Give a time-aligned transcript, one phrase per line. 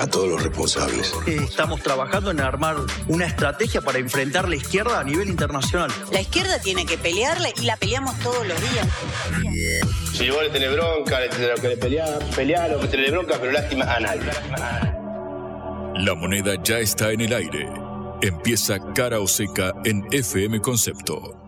[0.00, 1.12] A todos los responsables.
[1.26, 2.76] Estamos trabajando en armar
[3.08, 5.90] una estrategia para enfrentar la izquierda a nivel internacional.
[6.10, 8.88] La izquierda tiene que pelearla y la peleamos todos los días.
[10.14, 13.36] Si vos le tenés bronca, le tenés que le pelear, pelear o que tenés bronca,
[13.38, 14.30] pero lástima a nadie.
[15.96, 17.68] La moneda ya está en el aire.
[18.22, 21.39] Empieza cara o seca en FM Concepto.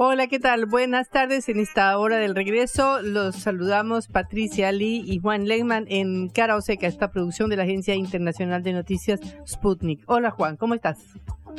[0.00, 0.66] Hola, ¿qué tal?
[0.66, 1.48] Buenas tardes.
[1.48, 6.60] En esta hora del regreso los saludamos Patricia Lee y Juan Legman en Cara o
[6.60, 10.04] Seca, esta producción de la Agencia Internacional de Noticias Sputnik.
[10.06, 10.98] Hola Juan, ¿cómo estás?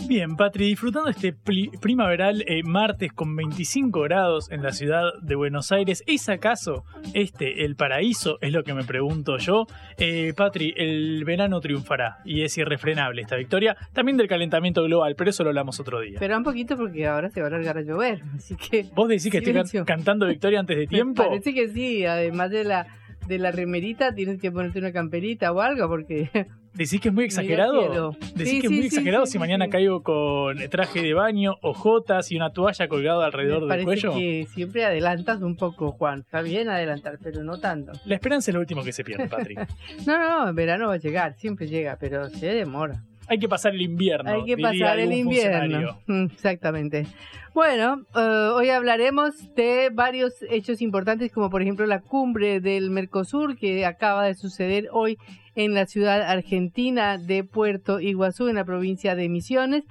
[0.07, 5.71] Bien, Patri, disfrutando este primaveral eh, martes con 25 grados en la ciudad de Buenos
[5.71, 6.03] Aires.
[6.07, 6.83] ¿Es acaso
[7.13, 8.37] este el paraíso?
[8.41, 9.67] Es lo que me pregunto yo.
[9.97, 13.77] Eh, Patri, el verano triunfará y es irrefrenable esta victoria.
[13.93, 16.17] También del calentamiento global, pero eso lo hablamos otro día.
[16.19, 18.85] Pero un poquito porque ahora se va a largar a llover, así que...
[18.95, 21.23] ¿Vos decís que estoy cantando victoria antes de tiempo?
[21.23, 22.87] parece que sí, además de la
[23.27, 27.25] de la remerita tienes que ponerte una camperita o algo porque ¿Decís que es muy
[27.25, 28.15] exagerado?
[28.35, 32.51] ¿Decís que es muy exagerado si mañana caigo con traje de baño, ojotas y una
[32.51, 34.13] toalla colgada alrededor del cuello?
[34.13, 36.19] que siempre adelantas un poco, Juan.
[36.21, 37.91] Está bien adelantar, pero no tanto.
[38.05, 39.67] La esperanza es lo último que se pierde, Patrick.
[40.07, 43.03] no, no, en verano va a llegar, siempre llega, pero se demora.
[43.29, 44.31] Hay que pasar el invierno.
[44.31, 45.99] Hay que pasar el invierno.
[46.07, 47.05] Mm, exactamente.
[47.53, 53.57] Bueno, eh, hoy hablaremos de varios hechos importantes, como por ejemplo la cumbre del Mercosur
[53.57, 55.17] que acaba de suceder hoy
[55.55, 59.83] en la ciudad argentina de Puerto Iguazú, en la provincia de Misiones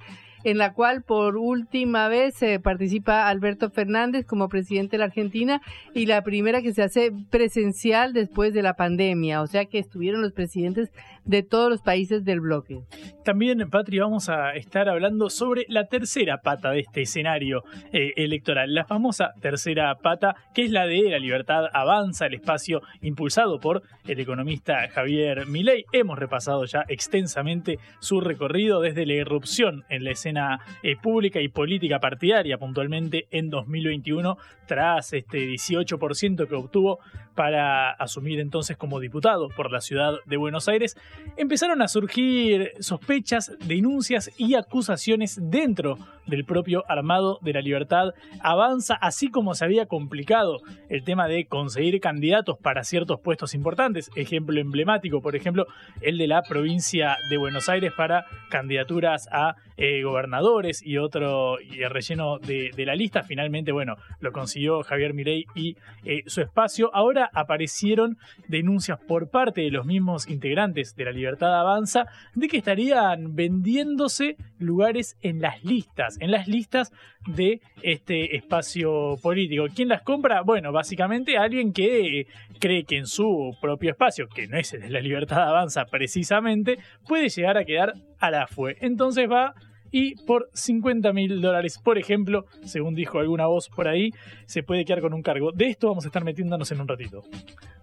[0.43, 5.61] en la cual por última vez eh, participa Alberto Fernández como presidente de la Argentina
[5.93, 10.21] y la primera que se hace presencial después de la pandemia, o sea que estuvieron
[10.21, 10.91] los presidentes
[11.29, 12.81] de todos los países del bloque.
[13.23, 17.63] También, Patri, vamos a estar hablando sobre la tercera pata de este escenario
[17.93, 22.81] eh, electoral, la famosa tercera pata, que es la de la libertad avanza, el espacio
[23.01, 25.85] impulsado por el economista Javier Milei.
[25.91, 31.49] Hemos repasado ya extensamente su recorrido desde la irrupción en la escena eh, pública y
[31.49, 34.35] política partidaria, puntualmente en 2021,
[34.65, 36.99] tras este 18% que obtuvo
[37.39, 40.97] para asumir entonces como diputado por la ciudad de Buenos Aires
[41.37, 45.97] empezaron a surgir sospechas, denuncias y acusaciones dentro
[46.29, 48.13] del propio Armado de la Libertad.
[48.41, 54.09] Avanza así como se había complicado el tema de conseguir candidatos para ciertos puestos importantes.
[54.15, 55.67] Ejemplo emblemático, por ejemplo,
[56.01, 61.83] el de la provincia de Buenos Aires para candidaturas a eh, gobernadores y otro y
[61.83, 63.23] el relleno de, la lista.
[63.23, 66.89] Finalmente, bueno, lo consiguió Javier Mirey y eh, su espacio.
[66.93, 68.17] Ahora aparecieron
[68.47, 74.35] denuncias por parte de los mismos integrantes de la Libertad Avanza de que estarían vendiéndose
[74.57, 76.91] lugares en las listas, en las listas
[77.27, 79.65] de este espacio político.
[79.75, 80.41] ¿Quién las compra?
[80.41, 82.27] Bueno, básicamente alguien que
[82.59, 86.79] cree que en su propio espacio, que no es el de la Libertad Avanza precisamente,
[87.07, 88.77] puede llegar a quedar a la fue.
[88.81, 89.53] Entonces va
[89.91, 94.11] y por 50 mil dólares, por ejemplo, según dijo alguna voz por ahí,
[94.45, 95.51] se puede quedar con un cargo.
[95.51, 97.23] De esto vamos a estar metiéndonos en un ratito.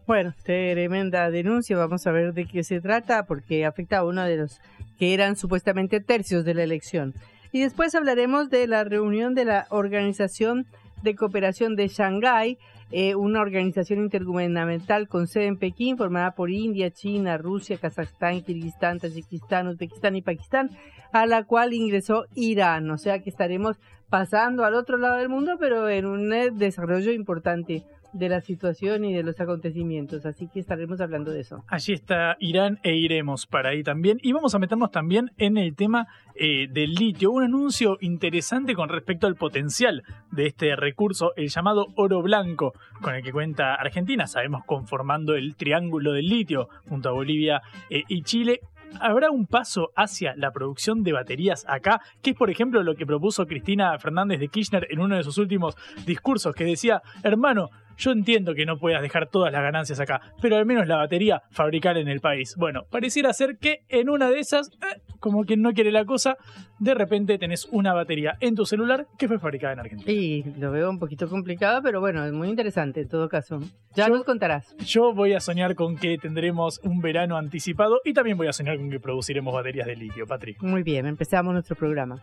[0.07, 4.37] Bueno, tremenda denuncia, vamos a ver de qué se trata, porque afecta a uno de
[4.37, 4.61] los
[4.99, 7.13] que eran supuestamente tercios de la elección.
[7.53, 10.67] Y después hablaremos de la reunión de la Organización
[11.03, 12.59] de Cooperación de Shanghái,
[12.93, 19.01] eh, una organización intergubernamental con sede en Pekín, formada por India, China, Rusia, Kazajstán, Kirguistán,
[19.01, 20.71] Tayikistán, Uzbekistán y Pakistán,
[21.13, 22.91] a la cual ingresó Irán.
[22.91, 23.77] O sea que estaremos
[24.09, 29.05] pasando al otro lado del mundo, pero en un eh, desarrollo importante de la situación
[29.05, 30.27] y de los acontecimientos.
[30.27, 31.65] Así que estaremos hablando de eso.
[31.69, 34.19] Allí está Irán e iremos para ahí también.
[34.23, 37.31] Y vamos a meternos también en el tema eh, del litio.
[37.31, 43.15] Un anuncio interesante con respecto al potencial de este recurso, el llamado oro blanco, con
[43.15, 44.27] el que cuenta Argentina.
[44.27, 48.61] Sabemos conformando el triángulo del litio junto a Bolivia eh, y Chile.
[49.01, 52.01] ¿Habrá un paso hacia la producción de baterías acá?
[52.23, 55.39] Que es, por ejemplo, lo que propuso Cristina Fernández de Kirchner en uno de sus
[55.39, 55.77] últimos
[56.07, 60.57] discursos, que decía, hermano, yo entiendo que no puedas dejar todas las ganancias acá, pero
[60.57, 62.55] al menos la batería fabricar en el país.
[62.57, 66.37] Bueno, pareciera ser que en una de esas eh, como quien no quiere la cosa,
[66.79, 70.13] de repente tenés una batería en tu celular que fue fabricada en Argentina.
[70.13, 73.59] Y lo veo un poquito complicado, pero bueno, es muy interesante en todo caso.
[73.95, 74.77] Ya nos contarás.
[74.79, 78.77] Yo voy a soñar con que tendremos un verano anticipado y también voy a soñar
[78.77, 80.63] con que produciremos baterías de litio, Patrick.
[80.63, 82.23] Muy bien, empezamos nuestro programa.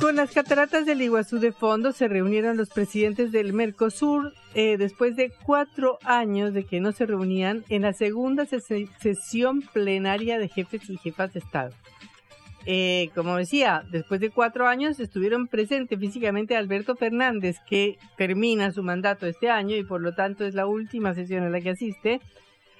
[0.00, 5.16] Con las cataratas del Iguazú de fondo se reunieron los presidentes del Mercosur eh, después
[5.16, 10.48] de cuatro años de que no se reunían en la segunda ses- sesión plenaria de
[10.48, 11.72] jefes y jefas de Estado.
[12.64, 18.84] Eh, como decía, después de cuatro años estuvieron presentes físicamente Alberto Fernández, que termina su
[18.84, 22.20] mandato este año y por lo tanto es la última sesión a la que asiste.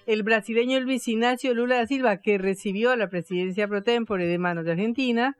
[0.06, 4.64] El brasileño Luis Ignacio Lula da Silva, que recibió la presidencia pro tempore de manos
[4.64, 5.36] de Argentina.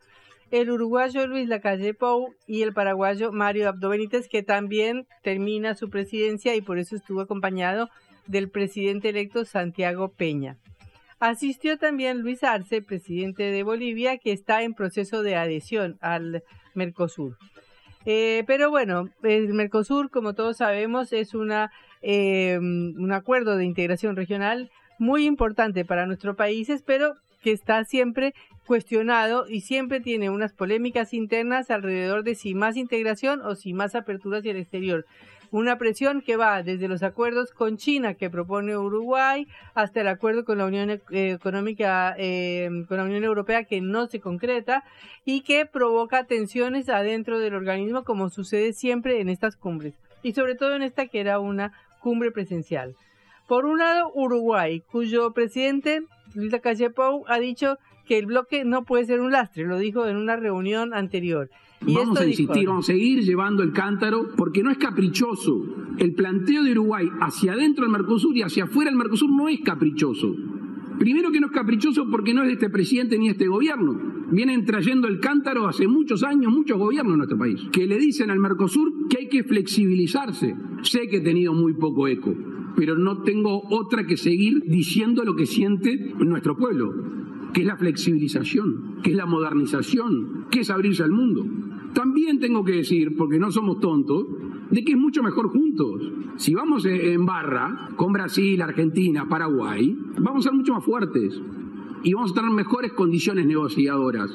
[0.51, 5.91] El uruguayo Luis Lacalle Pou y el paraguayo Mario Abdo Benítez, que también termina su
[5.91, 7.91] presidencia y por eso estuvo acompañado
[8.27, 10.57] del presidente electo Santiago Peña.
[11.21, 16.43] Asistió también Luis Arce, presidente de Bolivia, que está en proceso de adhesión al
[16.75, 17.37] Mercosur.
[18.07, 21.71] Eh, pero bueno, el Mercosur, como todos sabemos, es una,
[22.01, 28.35] eh, un acuerdo de integración regional muy importante para nuestros países, pero que está siempre
[28.69, 33.95] cuestionado y siempre tiene unas polémicas internas alrededor de si más integración o si más
[33.95, 35.07] apertura hacia el exterior.
[35.51, 40.45] Una presión que va desde los acuerdos con China que propone Uruguay hasta el acuerdo
[40.45, 44.85] con la Unión eh, Económica, eh, con la Unión Europea que no se concreta
[45.25, 50.57] y que provoca tensiones adentro del organismo como sucede siempre en estas cumbres y sobre
[50.57, 52.95] todo en esta que era una cumbre presencial.
[53.49, 56.03] Por un lado, Uruguay, cuyo presidente
[56.35, 57.79] Luis Lacalle Pou ha dicho
[58.09, 61.51] que el bloque no puede ser un lastre, lo dijo en una reunión anterior.
[61.87, 65.63] Y vamos a dijo- insistir, vamos a seguir llevando el cántaro, porque no es caprichoso.
[65.99, 69.61] El planteo de Uruguay hacia adentro del Mercosur y hacia afuera del Mercosur no es
[69.61, 70.35] caprichoso.
[70.99, 73.97] Primero que no es caprichoso porque no es de este presidente ni de este gobierno.
[74.33, 78.31] Vienen trayendo el cántaro hace muchos años, muchos gobiernos en nuestro país, que le dicen
[78.31, 80.57] al Mercosur que hay que flexibilizarse.
[80.83, 82.35] Sé que he tenido muy poco eco,
[82.77, 86.93] pero no tengo otra que seguir diciendo lo que siente nuestro pueblo,
[87.53, 91.45] que es la flexibilización, que es la modernización, que es abrirse al mundo.
[91.95, 94.27] También tengo que decir, porque no somos tontos,
[94.71, 96.13] de que es mucho mejor juntos.
[96.37, 101.41] Si vamos en barra con Brasil, Argentina, Paraguay, vamos a ser mucho más fuertes
[102.03, 104.31] y vamos a tener mejores condiciones negociadoras.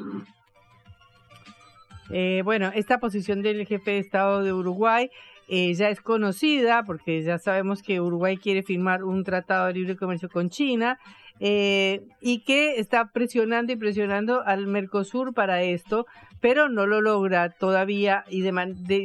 [2.10, 5.10] Eh, bueno, esta posición del jefe de Estado de Uruguay
[5.48, 9.96] eh, ya es conocida porque ya sabemos que Uruguay quiere firmar un tratado de libre
[9.96, 11.00] comercio con China
[11.40, 16.06] eh, y que está presionando y presionando al Mercosur para esto,
[16.40, 18.52] pero no lo logra todavía y de,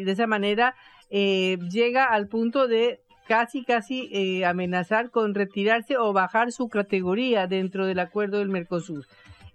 [0.04, 0.74] de esa manera
[1.10, 7.46] eh, llega al punto de casi, casi eh, amenazar con retirarse o bajar su categoría
[7.46, 9.06] dentro del acuerdo del Mercosur.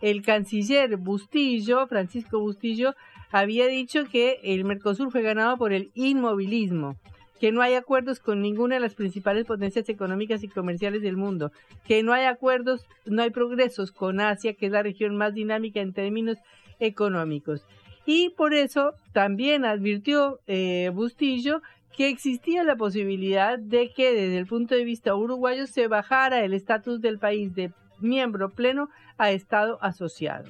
[0.02, 2.94] El canciller Bustillo, Francisco Bustillo,
[3.32, 6.98] había dicho que el Mercosur fue ganado por el inmovilismo,
[7.44, 11.52] que no hay acuerdos con ninguna de las principales potencias económicas y comerciales del mundo,
[11.86, 15.82] que no hay acuerdos, no hay progresos con Asia, que es la región más dinámica
[15.82, 16.38] en términos
[16.80, 17.66] económicos.
[18.06, 21.62] Y por eso también advirtió eh, Bustillo
[21.98, 26.54] que existía la posibilidad de que desde el punto de vista uruguayo se bajara el
[26.54, 30.46] estatus del país de miembro pleno a Estado asociado.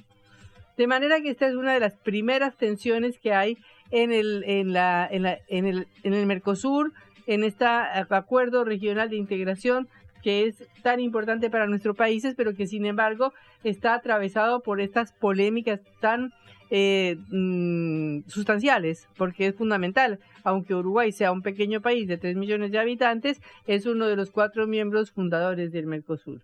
[0.78, 3.58] De manera que esta es una de las primeras tensiones que hay
[3.92, 6.92] en el, en la, en la- en el, en el Mercosur,
[7.28, 9.88] en este acuerdo regional de integración
[10.24, 15.12] que es tan importante para nuestros países, pero que sin embargo está atravesado por estas
[15.14, 16.32] polémicas tan
[16.70, 20.20] eh, mm, sustanciales, porque es fundamental.
[20.44, 24.32] Aunque Uruguay sea un pequeño país de 3 millones de habitantes, es uno de los
[24.32, 26.42] cuatro miembros fundadores del Mercosur.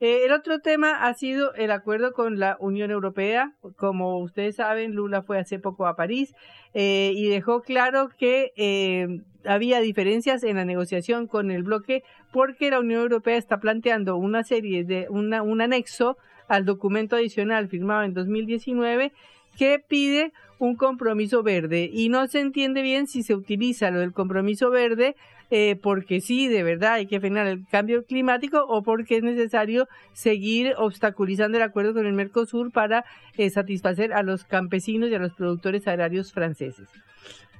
[0.00, 3.52] Eh, el otro tema ha sido el acuerdo con la Unión Europea.
[3.76, 6.34] Como ustedes saben, Lula fue hace poco a París
[6.74, 12.70] eh, y dejó claro que eh, había diferencias en la negociación con el bloque porque
[12.70, 16.16] la Unión Europea está planteando una serie de una, un anexo
[16.48, 19.12] al documento adicional firmado en 2019
[19.56, 24.12] que pide un compromiso verde y no se entiende bien si se utiliza lo del
[24.12, 25.14] compromiso verde
[25.50, 29.88] eh, porque sí, de verdad hay que frenar el cambio climático o porque es necesario
[30.12, 33.04] seguir obstaculizando el acuerdo con el Mercosur para
[33.36, 36.88] eh, satisfacer a los campesinos y a los productores agrarios franceses.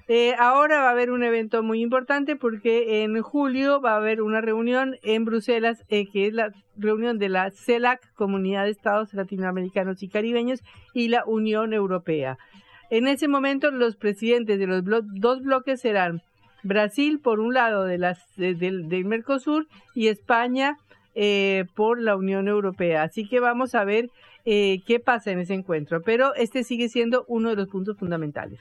[0.07, 4.21] Eh, ahora va a haber un evento muy importante porque en julio va a haber
[4.21, 10.03] una reunión en Bruselas, que es la reunión de la CELAC, Comunidad de Estados Latinoamericanos
[10.03, 10.61] y Caribeños,
[10.93, 12.37] y la Unión Europea.
[12.91, 16.23] En ese momento los presidentes de los dos bloques serán
[16.65, 20.77] Brasil por un lado de las, del, Mercosur y España
[21.15, 23.05] eh, por la Unión Europea.
[23.05, 24.11] Así que vamos a ver
[24.45, 26.03] qué pasa en ese encuentro.
[26.03, 28.61] Pero este sigue siendo uno de los puntos fundamentales.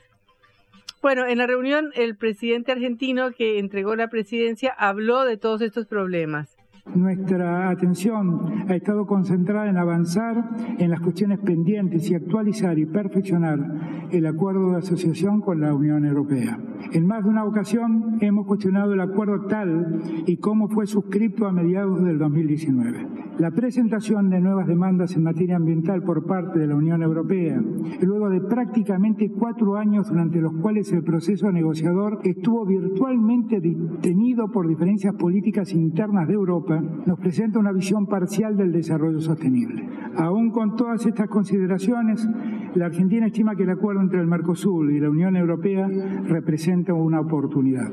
[1.04, 5.86] Bueno, en la reunión el presidente argentino que entregó la presidencia habló de todos estos
[5.86, 6.56] problemas.
[6.92, 14.08] Nuestra atención ha estado concentrada en avanzar en las cuestiones pendientes y actualizar y perfeccionar
[14.10, 16.58] el acuerdo de asociación con la Unión Europea.
[16.92, 21.52] En más de una ocasión hemos cuestionado el acuerdo tal y cómo fue suscrito a
[21.52, 23.24] mediados del 2019.
[23.38, 27.60] La presentación de nuevas demandas en materia ambiental por parte de la Unión Europea,
[28.00, 34.68] luego de prácticamente cuatro años durante los cuales el proceso negociador estuvo virtualmente detenido por
[34.68, 39.88] diferencias políticas internas de Europa, nos presenta una visión parcial del desarrollo sostenible.
[40.16, 42.26] Aún con todas estas consideraciones,
[42.74, 45.88] la Argentina estima que el acuerdo entre el Mercosur y la Unión Europea
[46.26, 47.90] representa una oportunidad.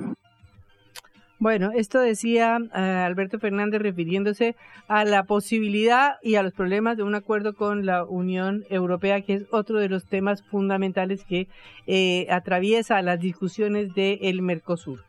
[1.41, 4.55] Bueno, esto decía eh, Alberto Fernández refiriéndose
[4.88, 9.33] a la posibilidad y a los problemas de un acuerdo con la Unión Europea, que
[9.33, 11.47] es otro de los temas fundamentales que
[11.88, 15.03] eh, atraviesa las discusiones del Mercosur.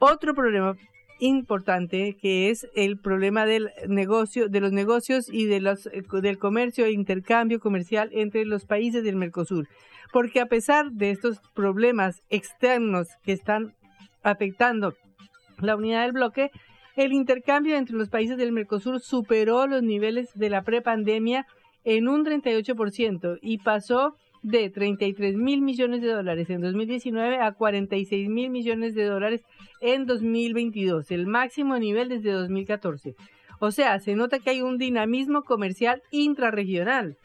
[0.00, 0.76] Otro problema
[1.18, 6.38] importante que es el problema del negocio, de los negocios y de los, eh, del
[6.38, 9.68] comercio e intercambio comercial entre los países del Mercosur.
[10.12, 13.74] Porque a pesar de estos problemas externos que están
[14.22, 14.94] afectando
[15.58, 16.50] la unidad del bloque,
[16.96, 21.46] el intercambio entre los países del Mercosur superó los niveles de la prepandemia
[21.84, 28.28] en un 38% y pasó de 33 mil millones de dólares en 2019 a 46
[28.28, 29.42] mil millones de dólares
[29.80, 33.16] en 2022, el máximo nivel desde 2014.
[33.58, 37.16] O sea, se nota que hay un dinamismo comercial intrarregional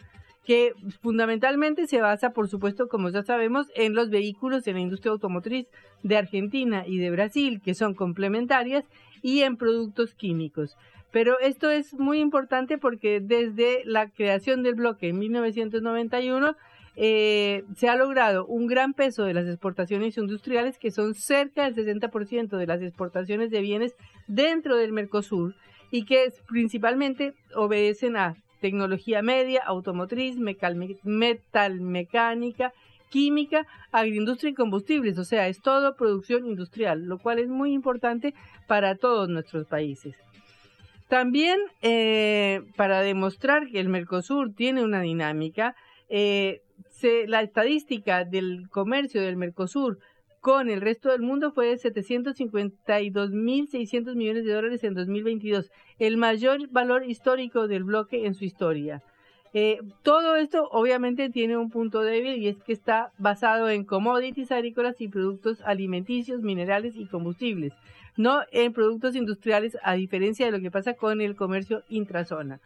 [0.47, 0.73] que
[1.03, 5.67] fundamentalmente se basa, por supuesto, como ya sabemos, en los vehículos en la industria automotriz
[6.01, 8.83] de Argentina y de Brasil, que son complementarias,
[9.21, 10.75] y en productos químicos.
[11.11, 16.55] Pero esto es muy importante porque desde la creación del bloque en 1991
[16.95, 21.75] eh, se ha logrado un gran peso de las exportaciones industriales, que son cerca del
[21.75, 23.95] 60% de las exportaciones de bienes
[24.27, 25.55] dentro del Mercosur
[25.89, 32.71] y que principalmente obedecen a tecnología media, automotriz, metalmecánica,
[33.09, 38.33] química, agroindustria y combustibles, o sea, es todo producción industrial, lo cual es muy importante
[38.67, 40.15] para todos nuestros países.
[41.09, 45.75] También eh, para demostrar que el Mercosur tiene una dinámica,
[46.07, 46.61] eh,
[47.27, 49.99] la estadística del comercio del Mercosur
[50.39, 56.67] con el resto del mundo fue de 752.600 millones de dólares en 2022, el mayor
[56.69, 59.03] valor histórico del bloque en su historia.
[59.53, 64.51] Eh, todo esto obviamente tiene un punto débil y es que está basado en commodities
[64.51, 67.73] agrícolas y productos alimenticios, minerales y combustibles,
[68.17, 72.59] no en productos industriales a diferencia de lo que pasa con el comercio intrazona.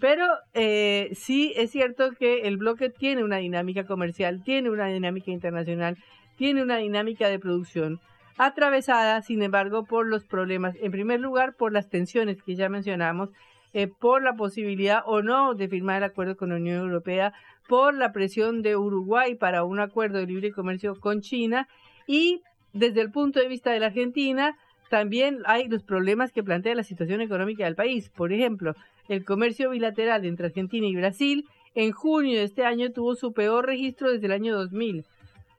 [0.00, 5.30] Pero eh, sí es cierto que el bloque tiene una dinámica comercial, tiene una dinámica
[5.30, 5.96] internacional,
[6.36, 8.00] tiene una dinámica de producción
[8.36, 10.74] atravesada, sin embargo, por los problemas.
[10.80, 13.30] En primer lugar, por las tensiones que ya mencionamos,
[13.72, 17.32] eh, por la posibilidad o no de firmar el acuerdo con la Unión Europea,
[17.68, 21.68] por la presión de Uruguay para un acuerdo de libre comercio con China
[22.06, 24.56] y desde el punto de vista de la Argentina,
[24.90, 28.10] también hay los problemas que plantea la situación económica del país.
[28.10, 28.74] Por ejemplo,
[29.08, 31.46] el comercio bilateral entre Argentina y Brasil
[31.76, 35.04] en junio de este año tuvo su peor registro desde el año 2000,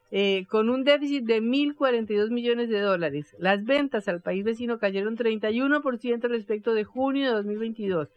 [0.10, 3.36] eh, con un déficit de 1.042 millones de dólares.
[3.38, 8.10] Las ventas al país vecino cayeron 31% respecto de junio de 2022,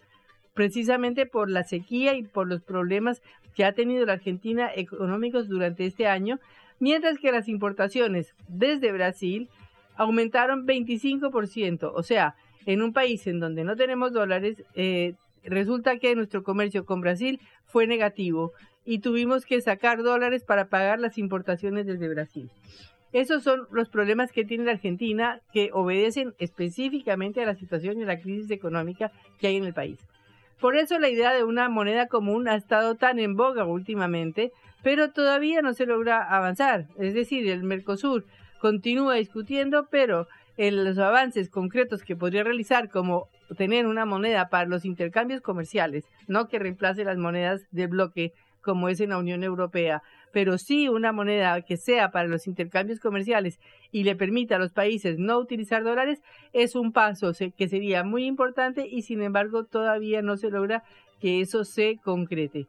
[0.55, 3.21] precisamente por la sequía y por los problemas
[3.55, 6.39] que ha tenido la Argentina económicos durante este año,
[6.79, 9.51] mientras que las importaciones desde Brasil
[9.97, 11.93] aumentaron 25%.
[11.95, 12.35] O sea,
[12.73, 17.41] en un país en donde no tenemos dólares, eh, resulta que nuestro comercio con Brasil
[17.65, 18.53] fue negativo
[18.85, 22.49] y tuvimos que sacar dólares para pagar las importaciones desde Brasil.
[23.13, 28.05] Esos son los problemas que tiene la Argentina que obedecen específicamente a la situación y
[28.05, 29.11] a la crisis económica
[29.41, 29.99] que hay en el país.
[30.61, 34.53] Por eso la idea de una moneda común ha estado tan en boga últimamente,
[34.85, 36.87] pero todavía no se logra avanzar.
[36.99, 38.27] Es decir, el Mercosur
[38.61, 40.29] continúa discutiendo, pero
[40.61, 46.05] en los avances concretos que podría realizar, como tener una moneda para los intercambios comerciales,
[46.29, 50.03] no que reemplace las monedas de bloque como es en la Unión Europea,
[50.35, 53.59] pero sí una moneda que sea para los intercambios comerciales
[53.91, 56.21] y le permita a los países no utilizar dólares,
[56.53, 60.83] es un paso que sería muy importante y sin embargo todavía no se logra
[61.23, 62.67] que eso se concrete.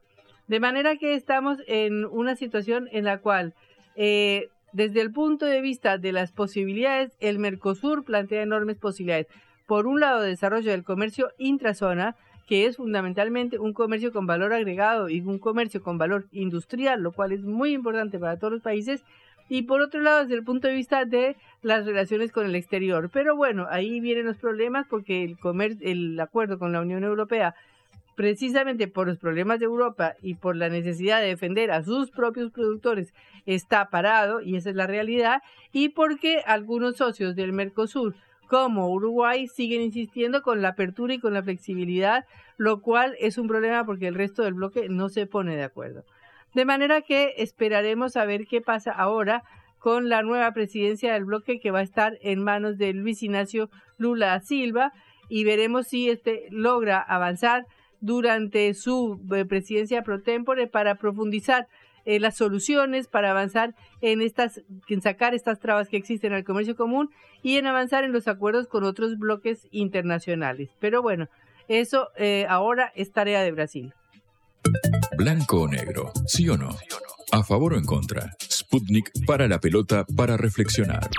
[0.48, 3.53] De manera que estamos en una situación en la cual,
[3.98, 9.27] eh, desde el punto de vista de las posibilidades, el Mercosur plantea enormes posibilidades.
[9.67, 12.15] Por un lado, desarrollo del comercio intrazona,
[12.47, 17.11] que es fundamentalmente un comercio con valor agregado y un comercio con valor industrial, lo
[17.13, 19.03] cual es muy importante para todos los países.
[19.47, 23.09] Y por otro lado, desde el punto de vista de las relaciones con el exterior.
[23.11, 27.55] Pero bueno, ahí vienen los problemas porque el, comer el acuerdo con la Unión Europea
[28.21, 32.51] precisamente por los problemas de Europa y por la necesidad de defender a sus propios
[32.51, 33.15] productores
[33.47, 38.13] está parado, y esa es la realidad, y porque algunos socios del Mercosur,
[38.47, 42.25] como Uruguay, siguen insistiendo con la apertura y con la flexibilidad,
[42.57, 46.03] lo cual es un problema porque el resto del bloque no se pone de acuerdo.
[46.53, 49.41] De manera que esperaremos a ver qué pasa ahora
[49.79, 53.71] con la nueva presidencia del bloque que va a estar en manos de Luis Ignacio
[53.97, 54.93] Lula Silva
[55.27, 57.65] y veremos si este logra avanzar
[58.01, 61.67] durante su eh, presidencia pro tempore para profundizar
[62.03, 66.75] eh, las soluciones, para avanzar en estas, en sacar estas trabas que existen al comercio
[66.75, 67.12] común
[67.43, 70.70] y en avanzar en los acuerdos con otros bloques internacionales.
[70.79, 71.27] Pero bueno,
[71.67, 73.93] eso eh, ahora es tarea de Brasil.
[75.17, 76.75] Blanco o negro, sí o no.
[77.31, 78.31] A favor o en contra.
[78.41, 81.10] Sputnik para la pelota para reflexionar.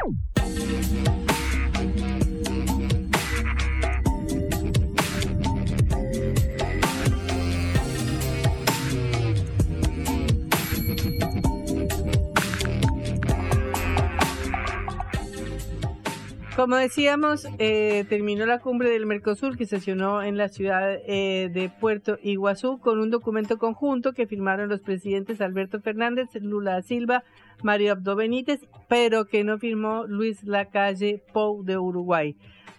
[16.63, 21.69] Como decíamos, eh, terminó la cumbre del Mercosur que sesionó en la ciudad eh, de
[21.69, 27.25] Puerto Iguazú con un documento conjunto que firmaron los presidentes Alberto Fernández, Lula Silva,
[27.65, 32.37] Mario Abdo Benítez, pero que no firmó Luis Lacalle Pou de Uruguay.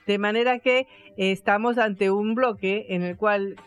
[0.07, 0.87] De manera que
[1.17, 3.57] eh, estamos ante un bloque en el cual,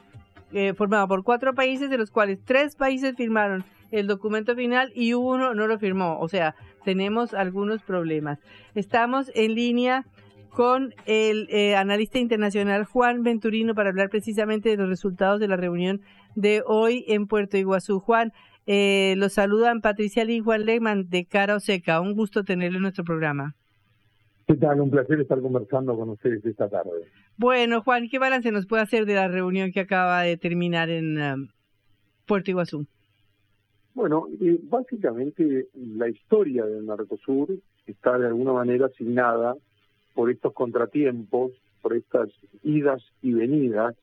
[0.79, 5.53] formado por cuatro países, de los cuales tres países firmaron el documento final y uno
[5.53, 6.19] no lo firmó.
[6.21, 6.55] O sea,
[6.87, 8.39] tenemos algunos problemas.
[8.77, 10.07] Estamos en línea
[10.51, 15.57] con el eh, analista internacional Juan Venturino para hablar precisamente de los resultados de la
[15.57, 16.01] reunión
[16.37, 17.99] de hoy en Puerto Iguazú.
[17.99, 18.33] Juan,
[18.67, 22.01] eh, los saludan Patricia Lee y Juan Legman de Cara Seca.
[22.01, 23.57] Un gusto tenerlo en nuestro programa.
[24.47, 24.81] ¿Qué tal?
[24.81, 26.91] Un placer estar conversando con ustedes esta tarde.
[27.37, 31.21] Bueno, Juan, ¿qué balance nos puede hacer de la reunión que acaba de terminar en
[31.21, 31.49] um,
[32.27, 32.87] Puerto Iguazú?
[33.97, 34.29] Bueno,
[34.65, 37.49] básicamente la historia del Mercosur
[37.87, 39.57] está de alguna manera asignada
[40.13, 42.29] por estos contratiempos, por estas
[42.63, 43.97] idas y venidas,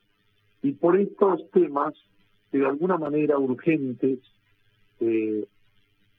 [0.64, 1.94] y por estos temas
[2.52, 4.18] que de alguna manera urgentes
[5.00, 5.46] eh,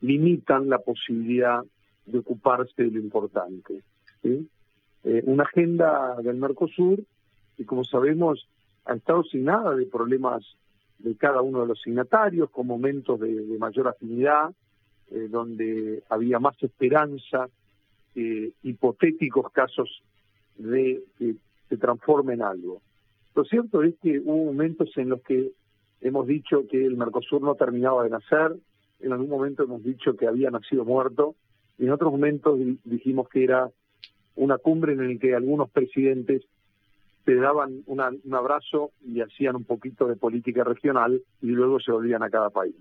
[0.03, 1.65] limitan la posibilidad
[2.07, 3.83] de ocuparse de lo importante.
[4.23, 7.03] Eh, una agenda del Mercosur
[7.57, 8.49] que, como sabemos,
[8.85, 10.45] ha estado asignada de problemas
[11.05, 14.51] de cada uno de los signatarios, con momentos de, mayor afinidad,
[15.11, 17.47] eh, donde había más esperanza,
[18.15, 20.03] eh, hipotéticos casos
[20.57, 21.35] de que
[21.69, 22.81] se transforme en algo.
[23.35, 25.51] Lo cierto es que hubo momentos en los que
[26.01, 28.57] hemos dicho que el Mercosur no terminaba de nacer,
[29.01, 31.35] en algún momento hemos dicho que había nacido muerto,
[31.77, 33.69] y en otros momentos dijimos que era
[34.37, 36.47] una cumbre en la que algunos presidentes
[37.25, 42.23] se daban un abrazo y hacían un poquito de política regional y luego se volvían
[42.23, 42.77] a cada país.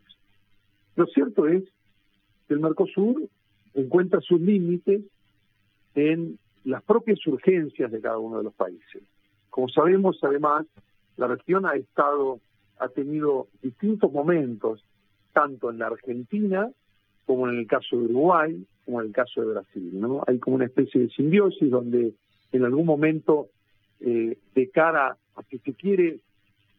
[0.96, 1.64] Lo cierto es
[2.48, 3.24] que el Mercosur
[3.74, 5.02] encuentra sus límites
[5.96, 9.04] en las propias urgencias de cada uno de los países.
[9.50, 10.66] Como sabemos, además,
[11.18, 12.40] la región ha estado,
[12.80, 14.84] ha tenido distintos momentos,
[15.32, 16.70] tanto en la Argentina
[17.26, 19.92] como en el caso de Uruguay, como en el caso de Brasil.
[19.94, 20.24] ¿no?
[20.28, 22.14] Hay como una especie de simbiosis donde
[22.52, 23.48] en algún momento
[24.06, 26.20] eh, de cara a que se quiere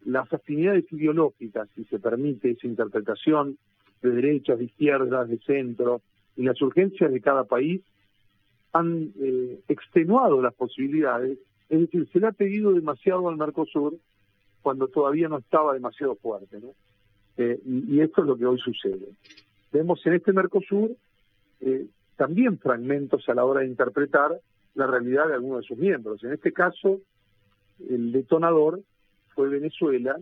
[0.04, 3.56] las afinidades ideológicas, si se permite esa interpretación,
[4.02, 6.02] de derechas, de izquierdas, de centro,
[6.36, 7.80] y las urgencias de cada país
[8.74, 11.38] han eh, extenuado las posibilidades,
[11.70, 13.96] es decir, se le ha pedido demasiado al Mercosur
[14.60, 16.74] cuando todavía no estaba demasiado fuerte, ¿no?
[17.38, 19.08] Eh, y, esto es lo que hoy sucede.
[19.72, 20.94] Vemos en este Mercosur
[22.16, 24.38] también fragmentos a la hora de interpretar
[24.74, 26.22] la realidad de algunos de sus miembros.
[26.22, 27.00] En este caso,
[27.88, 28.80] el detonador
[29.34, 30.18] fue Venezuela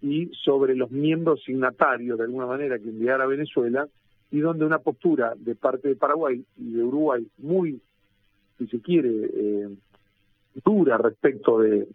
[0.00, 3.88] y sobre los miembros signatarios, de alguna manera, que enviara Venezuela,
[4.30, 7.80] y donde una postura de parte de Paraguay y de Uruguay muy,
[8.58, 9.68] si se quiere, eh,
[10.64, 11.88] dura respecto de,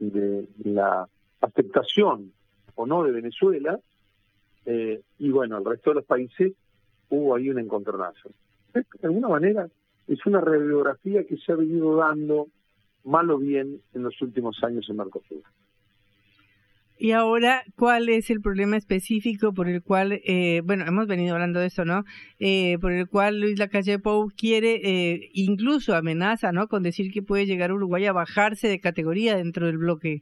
[0.63, 1.07] la
[1.41, 2.31] aceptación
[2.75, 3.79] o no de Venezuela,
[4.65, 6.53] eh, y bueno, el resto de los países
[7.09, 8.31] hubo ahí un encontronazo.
[8.73, 9.67] De alguna manera
[10.07, 12.47] es una radiografía que se ha venido dando
[13.03, 15.43] mal o bien en los últimos años en Mercosur.
[16.97, 21.59] Y ahora, ¿cuál es el problema específico por el cual, eh, bueno, hemos venido hablando
[21.59, 22.05] de eso, ¿no?
[22.39, 26.67] Eh, por el cual Luis Lacalle Pou quiere, eh, incluso amenaza, ¿no?
[26.67, 30.21] Con decir que puede llegar Uruguay a bajarse de categoría dentro del bloque.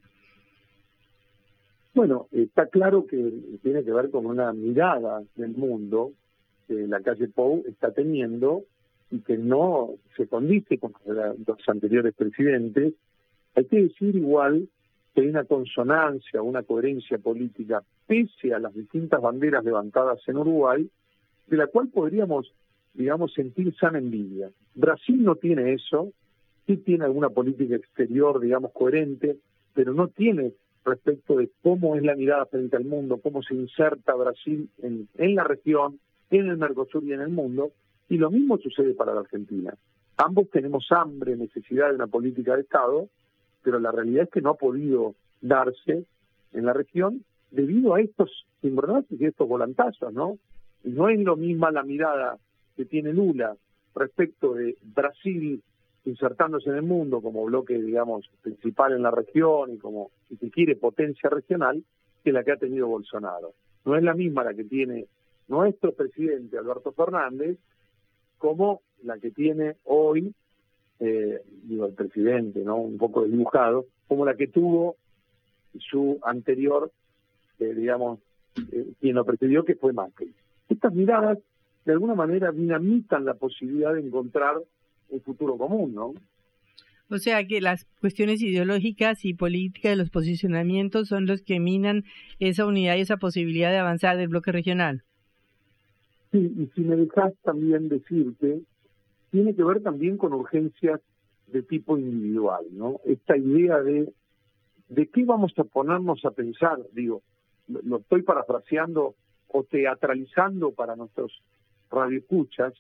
[1.94, 6.14] Bueno, está claro que tiene que ver con una mirada del mundo
[6.68, 8.64] que la calle Pou está teniendo
[9.12, 12.94] y que no se condice con los anteriores presidentes.
[13.56, 14.70] Hay que decir igual
[15.14, 20.90] que hay una consonancia, una coherencia política, pese a las distintas banderas levantadas en Uruguay,
[21.48, 22.54] de la cual podríamos,
[22.94, 24.50] digamos, sentir sana envidia.
[24.74, 26.14] Brasil no tiene eso,
[26.66, 29.38] sí tiene alguna política exterior, digamos, coherente,
[29.74, 30.54] pero no tiene
[30.86, 35.36] respecto de cómo es la mirada frente al mundo, cómo se inserta Brasil en, en
[35.36, 37.72] la región, en el Mercosur y en el mundo,
[38.10, 39.74] y lo mismo sucede para la Argentina.
[40.18, 43.10] Ambos tenemos hambre, necesidad de una política de Estado,
[43.64, 46.06] pero la realidad es que no ha podido darse
[46.54, 50.38] en la región debido a estos cimbronazos y estos volantazos, ¿no?
[50.84, 52.38] No es lo misma la mirada
[52.76, 53.56] que tiene Lula
[53.96, 55.62] respecto de Brasil
[56.06, 60.50] insertándose en el mundo como bloque, digamos, principal en la región y como, si se
[60.50, 61.84] quiere, potencia regional,
[62.24, 63.54] que la que ha tenido Bolsonaro.
[63.86, 65.06] No es la misma la que tiene
[65.48, 67.58] nuestro presidente Alberto Fernández
[68.42, 70.34] como la que tiene hoy
[71.00, 72.78] eh, digo, el presidente, ¿no?
[72.78, 74.98] Un poco dibujado, como la que tuvo
[75.80, 76.92] su anterior,
[77.60, 78.20] eh, digamos,
[78.72, 80.32] eh, quien lo precedió, que fue Macri.
[80.70, 81.40] Estas miradas,
[81.86, 84.62] de alguna manera, dinamitan la posibilidad de encontrar
[85.10, 86.14] un futuro común, ¿no?
[87.10, 92.04] O sea que las cuestiones ideológicas y políticas de los posicionamientos son los que minan
[92.40, 95.04] esa unidad y esa posibilidad de avanzar del bloque regional.
[96.32, 98.62] Sí, y si me dejas también decirte
[99.32, 101.00] tiene que ver también con urgencias
[101.48, 103.00] de tipo individual, ¿no?
[103.06, 104.14] Esta idea de
[104.92, 107.22] de qué vamos a ponernos a pensar, digo,
[107.68, 109.16] lo estoy parafraseando
[109.48, 111.32] o teatralizando para nuestros
[111.90, 112.74] radioescuchas,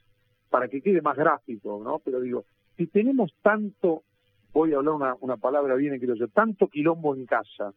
[0.49, 1.99] para que quede más gráfico, ¿no?
[1.99, 2.43] Pero digo,
[2.75, 4.03] si tenemos tanto,
[4.51, 7.73] voy a hablar una, una palabra bien creo yo, tanto quilombo en casa,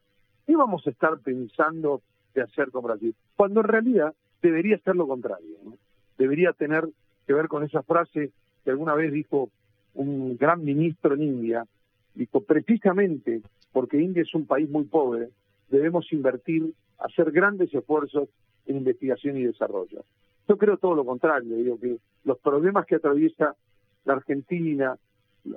[0.47, 2.03] ¿qué vamos a estar pensando
[2.35, 3.15] de hacer con Brasil?
[3.37, 4.15] Cuando en realidad
[4.49, 5.77] debería ser lo contrario, ¿no?
[6.19, 6.87] Debería tener
[7.27, 8.31] que ver con esa frase
[8.63, 9.51] que alguna vez dijo
[9.95, 11.67] un gran ministro en India,
[12.15, 13.41] dijo, precisamente
[13.73, 15.31] porque India es un país muy pobre,
[15.69, 18.29] debemos invertir, hacer grandes esfuerzos
[18.67, 20.05] en investigación y desarrollo.
[20.47, 23.57] Yo creo todo lo contrario, digo que los problemas que atraviesa
[24.05, 24.97] la Argentina,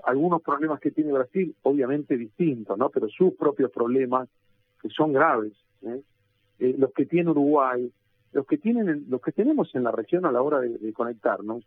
[0.05, 2.89] algunos problemas que tiene Brasil, obviamente distintos, ¿no?
[2.89, 4.29] Pero sus propios problemas,
[4.81, 6.01] que son graves, ¿eh?
[6.59, 7.91] Eh, los que tiene Uruguay,
[8.33, 11.63] los que tienen, los que tenemos en la región a la hora de conectarnos,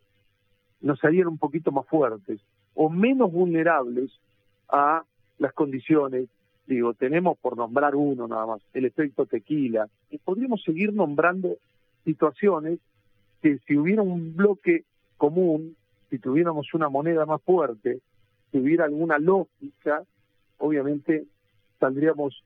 [0.80, 2.40] nos salieron un poquito más fuertes
[2.74, 4.10] o menos vulnerables
[4.68, 5.04] a
[5.38, 6.28] las condiciones.
[6.66, 11.56] Digo, tenemos por nombrar uno nada más, el efecto tequila, y podríamos seguir nombrando
[12.04, 12.78] situaciones
[13.42, 14.84] que si hubiera un bloque
[15.16, 15.76] común,
[16.10, 18.00] si tuviéramos una moneda más fuerte,
[18.50, 20.04] si hubiera alguna lógica,
[20.58, 21.24] obviamente
[21.78, 22.42] saldríamos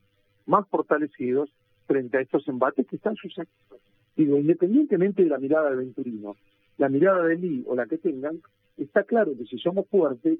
[0.46, 1.50] más fortalecidos
[1.87, 3.79] frente a estos embates que están sucediendo.
[4.16, 6.37] Digo, independientemente de la mirada del Venturino,
[6.79, 8.40] la mirada de Lee o la que tengan,
[8.77, 10.38] está claro que si somos fuertes,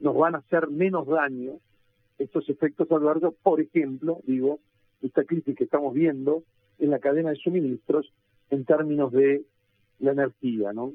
[0.00, 1.58] nos van a hacer menos daño
[2.18, 4.60] estos efectos adversos, por ejemplo, digo,
[5.02, 6.42] esta crisis que estamos viendo
[6.78, 8.12] en la cadena de suministros
[8.50, 9.44] en términos de
[10.00, 10.92] la energía, ¿no?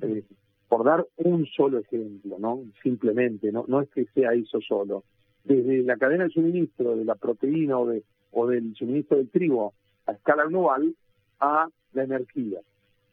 [0.00, 0.24] Eh,
[0.68, 2.64] por dar un solo ejemplo, ¿no?
[2.82, 3.64] Simplemente, ¿no?
[3.68, 5.04] No es que sea eso solo.
[5.44, 9.74] Desde la cadena de suministro de la proteína o, de, o del suministro del trigo
[10.06, 10.94] a escala global
[11.42, 12.60] a la energía.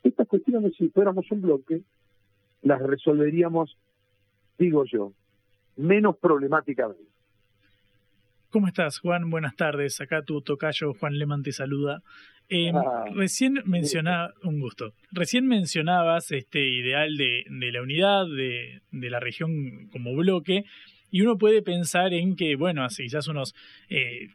[0.03, 1.81] Estas cuestiones, si fuéramos un bloque,
[2.61, 3.75] las resolveríamos,
[4.57, 5.11] digo yo,
[5.75, 7.03] menos problemáticamente.
[8.51, 9.29] ¿Cómo estás, Juan?
[9.29, 9.99] Buenas tardes.
[9.99, 12.01] Acá tu tocayo Juan Leman te saluda.
[12.49, 14.93] Em, ah, recién mencionaba, un gusto.
[15.11, 20.65] Recién mencionabas este ideal de, de la unidad de, de, la región como bloque
[21.11, 23.55] y uno puede pensar en que, bueno, hace quizás unos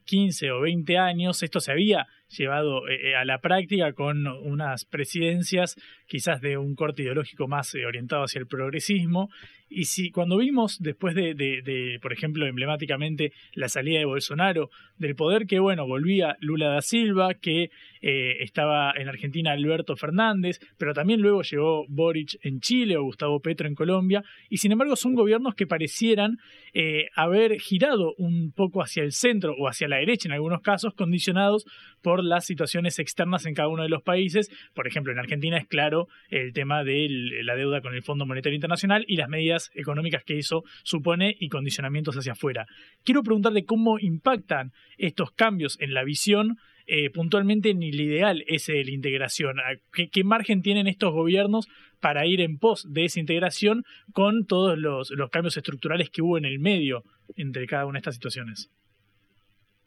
[0.04, 4.26] 15 eh, o 20 años esto se había llevado eh, eh, a la práctica con
[4.26, 9.30] unas presidencias quizás de un corte ideológico más orientado hacia el progresismo.
[9.68, 15.46] Y si cuando vimos después de, por ejemplo, emblemáticamente la salida de Bolsonaro del poder,
[15.46, 21.20] que bueno, volvía Lula da Silva, que eh, estaba en Argentina Alberto Fernández, pero también
[21.20, 25.54] luego llegó Boric en Chile o Gustavo Petro en Colombia, y sin embargo son gobiernos
[25.54, 26.36] que parecieran
[26.72, 30.94] eh, haber girado un poco hacia el centro o hacia la derecha en algunos casos,
[30.94, 31.64] condicionados
[32.02, 34.50] por las situaciones externas en cada uno de los países.
[34.74, 37.08] Por ejemplo, en Argentina es claro el tema de
[37.42, 41.48] la deuda con el Fondo Monetario Internacional y las medidas económicas que eso supone y
[41.48, 42.66] condicionamientos hacia afuera.
[43.02, 48.74] Quiero preguntarle cómo impactan estos cambios en la visión eh, puntualmente en el ideal ese
[48.74, 49.56] de la integración.
[49.90, 51.66] ¿Qué, margen tienen estos gobiernos
[51.98, 56.44] para ir en pos de esa integración con todos los, cambios estructurales que hubo en
[56.44, 57.02] el medio
[57.36, 58.70] entre cada una de estas situaciones?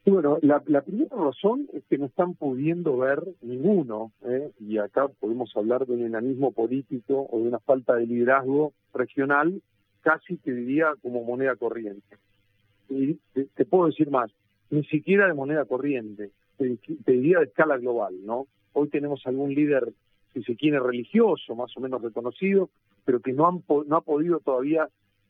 [0.09, 4.51] Bueno, la, primera razón es que no están pudiendo ver ninguno, ¿eh?
[4.57, 9.61] y acá podemos hablar de un enanismo político o de una falta de liderazgo regional,
[9.99, 12.15] casi te diría como moneda corriente.
[12.89, 14.31] Y te puedo decir más,
[14.69, 18.47] ni siquiera de moneda corriente te, diría de escala global, ¿no?
[18.71, 19.91] Hoy tenemos algún líder,
[20.33, 22.69] si se quiere, religioso, más o menos reconocido,
[23.03, 24.87] pero que no, han, no ha podido todavía,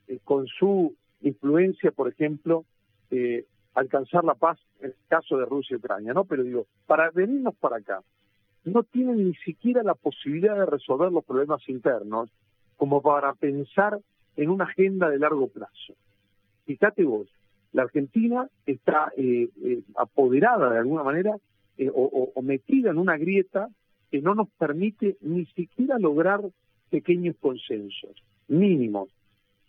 [0.08, 2.64] eh, con su influencia, por ejemplo,
[3.10, 3.46] eh,
[3.78, 6.26] alcanzar la paz en el caso de Rusia y Ucrania, ¿no?
[6.26, 8.02] Pero digo, para venirnos para acá,
[8.66, 12.30] no tienen ni siquiera la posibilidad de resolver los problemas internos
[12.76, 14.00] como para pensar
[14.36, 15.94] en una agenda de largo plazo.
[16.66, 17.28] Fíjate vos,
[17.72, 21.36] la Argentina está eh, eh, apoderada de alguna manera
[21.78, 23.70] eh, o, metida en una grieta
[24.10, 26.42] que no nos permite ni siquiera lograr
[26.90, 29.10] pequeños consensos mínimos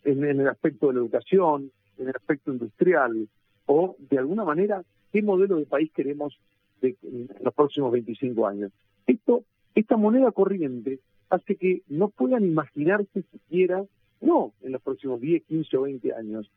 [0.05, 3.29] en, el aspecto de la educación, en el aspecto industrial
[3.69, 6.37] o de alguna manera qué modelo de país queremos
[6.83, 8.73] en los próximos 25 años.
[9.07, 13.85] Esto, esta moneda corriente hace que no puedan imaginarse siquiera,
[14.21, 16.51] no en los próximos 10, 15 o 20 años,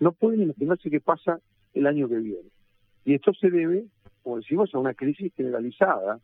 [0.00, 1.40] no pueden imaginarse qué pasa
[1.74, 2.48] el año que viene.
[3.04, 3.84] Y esto se debe,
[4.22, 6.20] como decimos, a una crisis generalizada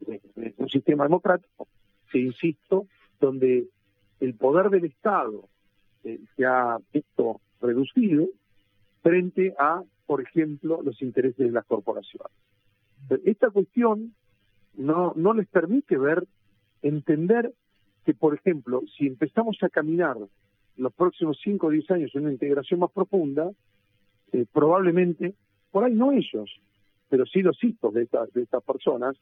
[0.00, 0.20] de,
[0.56, 1.66] un sistema democrático,
[2.12, 2.86] que insisto,
[3.20, 3.66] donde
[4.20, 5.48] el poder del Estado
[6.04, 8.28] eh, se ha visto reducido
[9.04, 12.32] frente a, por ejemplo, los intereses de las corporaciones.
[13.24, 14.14] Esta cuestión
[14.76, 16.26] no, no les permite ver,
[16.80, 17.52] entender
[18.06, 20.16] que, por ejemplo, si empezamos a caminar
[20.78, 23.50] los próximos 5 o 10 años en una integración más profunda,
[24.32, 25.34] eh, probablemente,
[25.70, 26.50] por ahí no ellos,
[27.10, 29.16] pero sí los hijos de estas, de estas personas,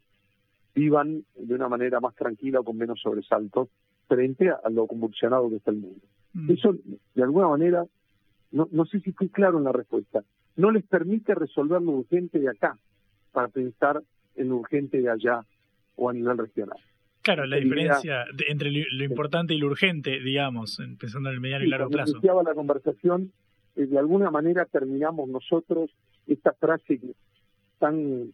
[0.77, 3.68] vivan de una manera más tranquila o con menos sobresaltos
[4.07, 6.07] frente a, lo convulsionado que está el mundo.
[6.35, 6.53] Mm.
[6.53, 6.75] Eso,
[7.14, 7.85] de alguna manera,
[8.53, 10.23] no, no sé si fui claro en la respuesta,
[10.57, 12.77] no les permite resolver lo urgente de acá
[13.33, 14.03] para pensar
[14.37, 15.45] en lo urgente de allá
[15.97, 16.79] o a nivel regional.
[17.23, 21.69] Claro, la diferencia entre lo, importante y lo urgente, digamos, pensando en el mediano y
[21.69, 22.19] largo plazo.
[22.21, 23.33] la conversación,
[23.77, 25.91] eh, de alguna manera terminamos nosotros
[26.27, 27.15] esta frase que
[27.79, 28.33] tan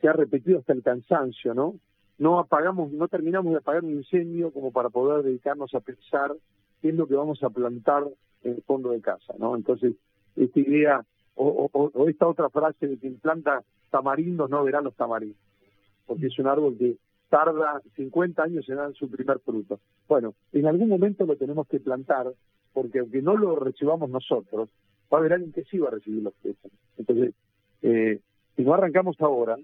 [0.00, 1.76] se ha repetido hasta el cansancio, ¿no?
[2.18, 6.32] No apagamos, no terminamos de apagar un incendio como para poder dedicarnos a pensar
[6.80, 8.04] qué es lo que vamos a plantar
[8.42, 9.56] en el fondo de casa, ¿no?
[9.56, 9.94] Entonces,
[10.36, 15.38] esta idea o, esta otra frase de quien planta tamarindos no verá los tamarindos,
[16.06, 16.96] porque es un árbol que
[17.28, 19.80] tarda 50 años en dar su primer fruto.
[20.08, 22.32] Bueno, en algún momento lo tenemos que plantar,
[22.72, 24.68] porque aunque no lo recibamos nosotros,
[25.12, 26.72] va a haber alguien que sí va a recibir los frutos.
[26.98, 27.34] Entonces,
[27.82, 28.20] eh,
[28.56, 29.56] si no arrancamos ahora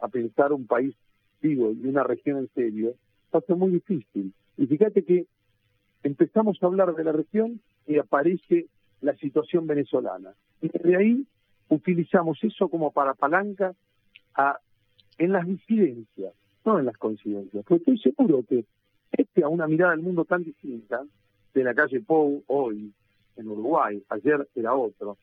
[0.00, 0.94] a pensar un país
[1.40, 2.94] vivo y una región en serio,
[3.34, 4.32] va a ser muy difícil.
[4.56, 5.26] Y fíjate que
[6.02, 8.66] empezamos a hablar de la región y aparece
[9.00, 10.34] la situación venezolana.
[10.60, 11.26] Y desde ahí
[11.68, 13.74] utilizamos eso como para palanca
[15.18, 16.32] en las disidencias
[16.64, 17.64] no en las coincidencias.
[17.64, 18.64] Porque estoy seguro que
[19.12, 21.02] este a una mirada del mundo tan distinta,
[21.54, 22.92] de la calle Pou hoy
[23.36, 25.16] en Uruguay, ayer era otro,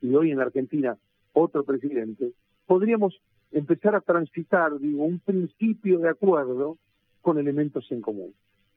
[0.00, 0.96] y hoy en Argentina
[1.32, 2.32] otro presidente,
[2.66, 3.20] podríamos
[3.52, 6.78] empezar a transitar, digo, un principio de acuerdo
[7.20, 8.34] con elementos en común.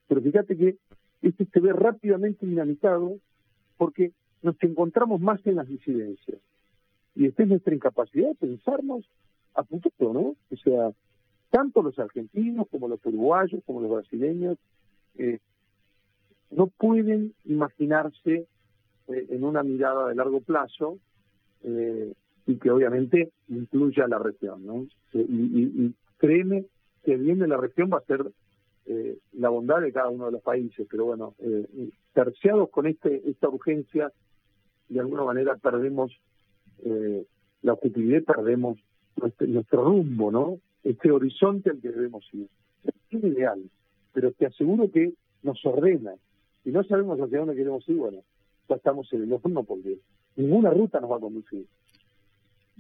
[0.08, 0.78] Pero fíjate que
[1.22, 3.18] este se ve rápidamente dinamitado
[3.78, 6.40] porque nos encontramos más en las disidencias.
[7.16, 9.06] Y esta es nuestra incapacidad de pensarnos
[9.54, 10.36] a futuro, ¿no?
[10.50, 10.92] O sea,
[11.50, 14.58] tanto los argentinos como los uruguayos, como los brasileños,
[15.18, 15.40] eh,
[16.50, 18.48] no pueden imaginarse
[19.08, 20.98] eh, en una mirada de largo plazo
[21.64, 22.14] eh,
[22.46, 24.66] y que obviamente incluya la región.
[24.66, 24.88] ¿no?
[25.14, 26.66] Y, créeme
[27.04, 28.32] que bien de la región va a ser
[29.34, 31.36] la bondad de cada uno de los países, pero bueno,
[32.14, 34.12] terciados con este, esta urgencia,
[34.90, 36.12] de alguna manera perdemos
[37.62, 38.80] la objetividad, perdemos
[39.16, 40.60] nuestro, nuestro rumbo, ¿no?
[40.84, 42.48] este horizonte al que debemos ir.
[42.84, 43.62] Es ideal,
[44.14, 45.14] pero te aseguro que
[45.44, 46.14] nos ordena.
[46.64, 48.20] Si no sabemos hacia dónde queremos ir, bueno,
[48.70, 50.00] ya estamos en el horno porque
[50.36, 51.66] ninguna ruta nos va a conducir.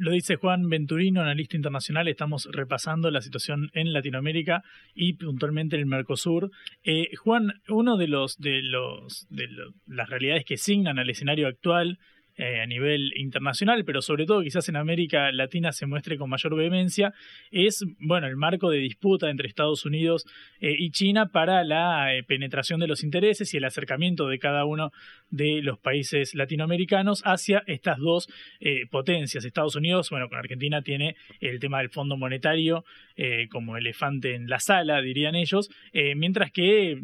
[0.02, 2.08] Lo dice Juan Venturino, analista internacional.
[2.08, 4.64] Estamos repasando la situación en Latinoamérica
[4.96, 6.50] y puntualmente en el Mercosur.
[6.84, 9.48] Eh, Juan, uno de los de los de
[9.86, 12.00] las realidades que signan al escenario actual
[12.38, 16.56] eh, a nivel internacional, pero sobre todo quizás en América Latina se muestre con mayor
[16.56, 17.14] vehemencia,
[17.52, 20.26] es bueno el marco de disputa entre Estados Unidos
[20.62, 24.64] eh, y China para la eh, penetración de los intereses y el acercamiento de cada
[24.64, 24.94] uno
[25.30, 28.28] de los países latinoamericanos hacia estas dos
[28.90, 29.46] potencias.
[29.46, 32.84] Estados Unidos, bueno, con Argentina tiene el tema del Fondo Monetario
[33.50, 35.70] como elefante en la sala, dirían ellos,
[36.16, 37.00] mientras que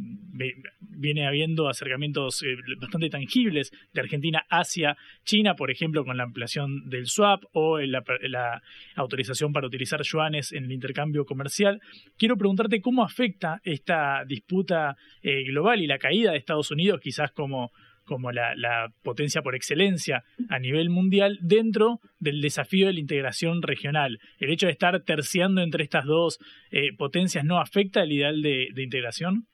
[0.80, 2.44] viene habiendo acercamientos
[2.80, 8.62] bastante tangibles de Argentina hacia China, por ejemplo, con la ampliación del swap o la,
[8.96, 11.82] autorización para utilizar yuanes en el intercambio comercial.
[12.18, 17.32] Quiero preguntarte cómo afecta esta disputa eh, global y la caída de Estados Unidos, quizás
[17.34, 17.72] como,
[18.06, 24.20] como la, potencia por excelencia a nivel mundial, dentro del desafío de la integración regional.
[24.40, 26.40] ¿El hecho de estar terciando entre estas dos
[26.72, 29.46] eh, potencias no afecta el ideal de, de integración?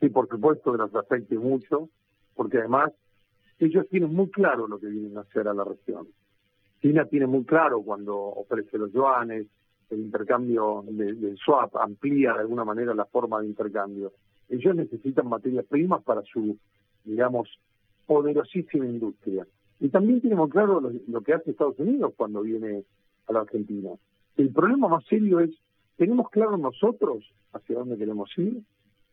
[0.00, 1.88] Sí, por supuesto que nos afecte mucho,
[2.34, 2.92] porque además
[3.58, 6.08] ellos tienen muy claro lo que vienen a hacer a la región.
[6.80, 9.46] China tiene muy claro cuando ofrece los yuanes,
[9.90, 14.12] el intercambio del swap, amplía de alguna manera la forma de intercambio.
[14.48, 16.58] Ellos necesitan materias primas para su,
[17.04, 17.48] digamos,
[18.06, 19.46] poderosísima industria.
[19.80, 22.84] Y también tenemos claro lo, que hace Estados Unidos cuando viene
[23.26, 23.90] a la Argentina.
[24.36, 25.50] El problema más serio es,
[25.96, 28.62] ¿tenemos claro nosotros hacia dónde queremos ir?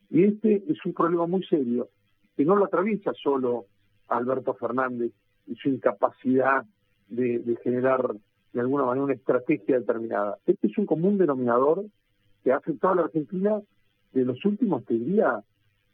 [0.10, 1.90] Y este es un problema muy serio,
[2.36, 3.66] que no lo atraviesa solo
[4.18, 5.12] Alberto Fernández
[5.48, 6.66] y su incapacidad
[7.10, 8.14] de, generar
[8.54, 10.38] de alguna manera una estrategia determinada.
[10.46, 11.86] Este es un común denominador
[12.44, 13.62] que ha afectado a la Argentina
[14.14, 15.42] de los últimos, te diría,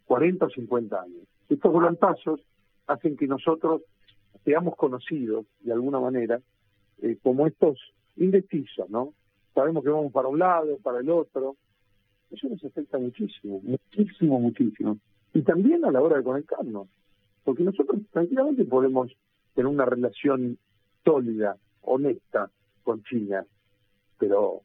[0.06, 1.24] 40 o 50 años.
[1.48, 2.42] Estos volantazos
[2.88, 3.82] hacen que nosotros
[4.44, 6.40] seamos conocidos de alguna manera
[7.02, 7.80] eh, como estos
[8.18, 9.14] indecisos, ¿no?
[9.54, 11.56] Sabemos que vamos para un lado, para el otro.
[12.30, 14.98] Eso nos afecta muchísimo, muchísimo, muchísimo.
[15.34, 16.88] Y también a la hora de conectarnos.
[17.50, 19.12] Porque nosotros tranquilamente podemos
[19.56, 20.60] tener una relación
[21.04, 22.52] sólida, honesta
[22.84, 23.44] con China,
[24.20, 24.62] pero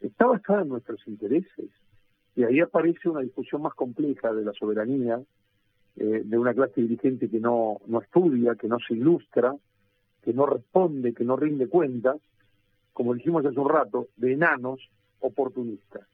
[0.00, 1.68] está basada en nuestros intereses.
[2.36, 5.20] Y ahí aparece una discusión más compleja de la soberanía,
[5.96, 9.56] eh, de una clase dirigente que no, no estudia, que no se ilustra,
[10.22, 12.18] que no responde, que no rinde cuentas,
[12.92, 14.78] como dijimos hace un rato, de enanos
[15.18, 16.06] oportunistas.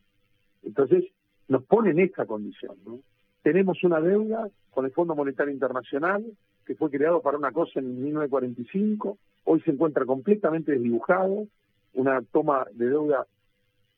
[0.63, 1.05] Entonces,
[1.49, 3.01] nos pone en esta condición, ¿no?
[3.45, 6.25] Tenemos una deuda con el Fondo Monetario Internacional,
[6.65, 11.47] que fue creado para una cosa en 1945, hoy se encuentra completamente desdibujado,
[11.93, 13.27] una toma de deuda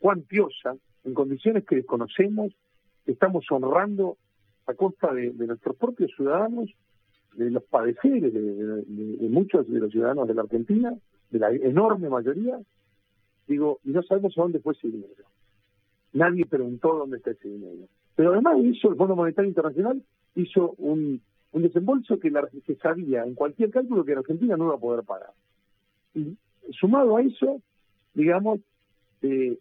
[0.00, 2.52] cuantiosa, en condiciones que desconocemos,
[3.06, 4.16] estamos honrando
[4.66, 6.68] a costa de, nuestros propios ciudadanos,
[7.37, 10.92] de los padeceres de, muchos de los ciudadanos de la Argentina,
[11.30, 12.59] de la enorme mayoría,
[13.46, 15.24] digo, y no sabemos a dónde fue ese dinero.
[16.14, 17.87] Nadie preguntó dónde está ese dinero.
[18.16, 20.02] Pero además hizo el Fondo Monetario Internacional
[20.35, 21.20] hizo un,
[21.52, 22.46] desembolso que, la,
[22.83, 25.31] sabía en cualquier cálculo que la Argentina no iba a poder pagar.
[26.14, 26.37] Y
[26.72, 27.61] sumado a eso,
[28.14, 28.61] digamos,
[29.22, 29.59] eh,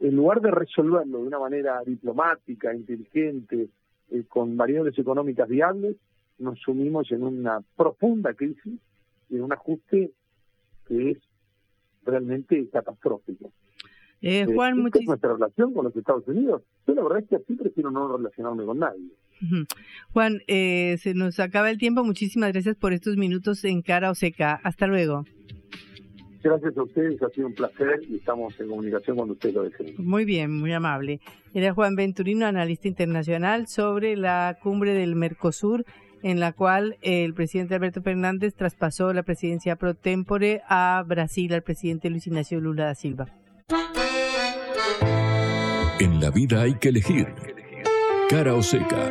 [0.00, 3.68] en lugar de resolverlo de una manera diplomática, inteligente,
[4.10, 5.96] eh, con variables económicas viables,
[6.38, 8.78] nos sumimos en una profunda crisis
[9.30, 10.12] en un ajuste
[10.86, 11.18] que es
[12.04, 13.52] realmente catastrófico.
[14.20, 16.62] Eh, Juan, eh, nuestra relación con los Estados Unidos.
[16.86, 19.10] Yo la verdad es que así prefiero no relacionarme con nadie.
[20.12, 22.02] Juan, eh, se nos acaba el tiempo.
[22.02, 24.60] Muchísimas gracias por estos minutos en Cara o Seca.
[24.64, 25.24] Hasta luego.
[26.42, 29.94] Gracias a ustedes, ha sido un placer y estamos en comunicación cuando ustedes lo deseen.
[29.98, 31.20] Muy bien, muy amable.
[31.52, 35.84] Era Juan Venturino, analista internacional, sobre la cumbre del Mercosur,
[36.22, 41.62] en la cual el presidente Alberto Fernández traspasó la presidencia pro tempore a Brasil al
[41.62, 43.26] presidente Luis Ignacio Lula da Silva.
[46.00, 47.26] En la vida hay que elegir.
[48.30, 49.10] Cara o seca.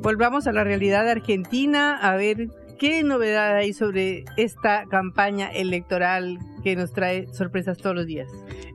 [0.00, 6.76] Volvamos a la realidad argentina a ver qué novedad hay sobre esta campaña electoral que
[6.76, 8.28] nos trae sorpresas todos los días.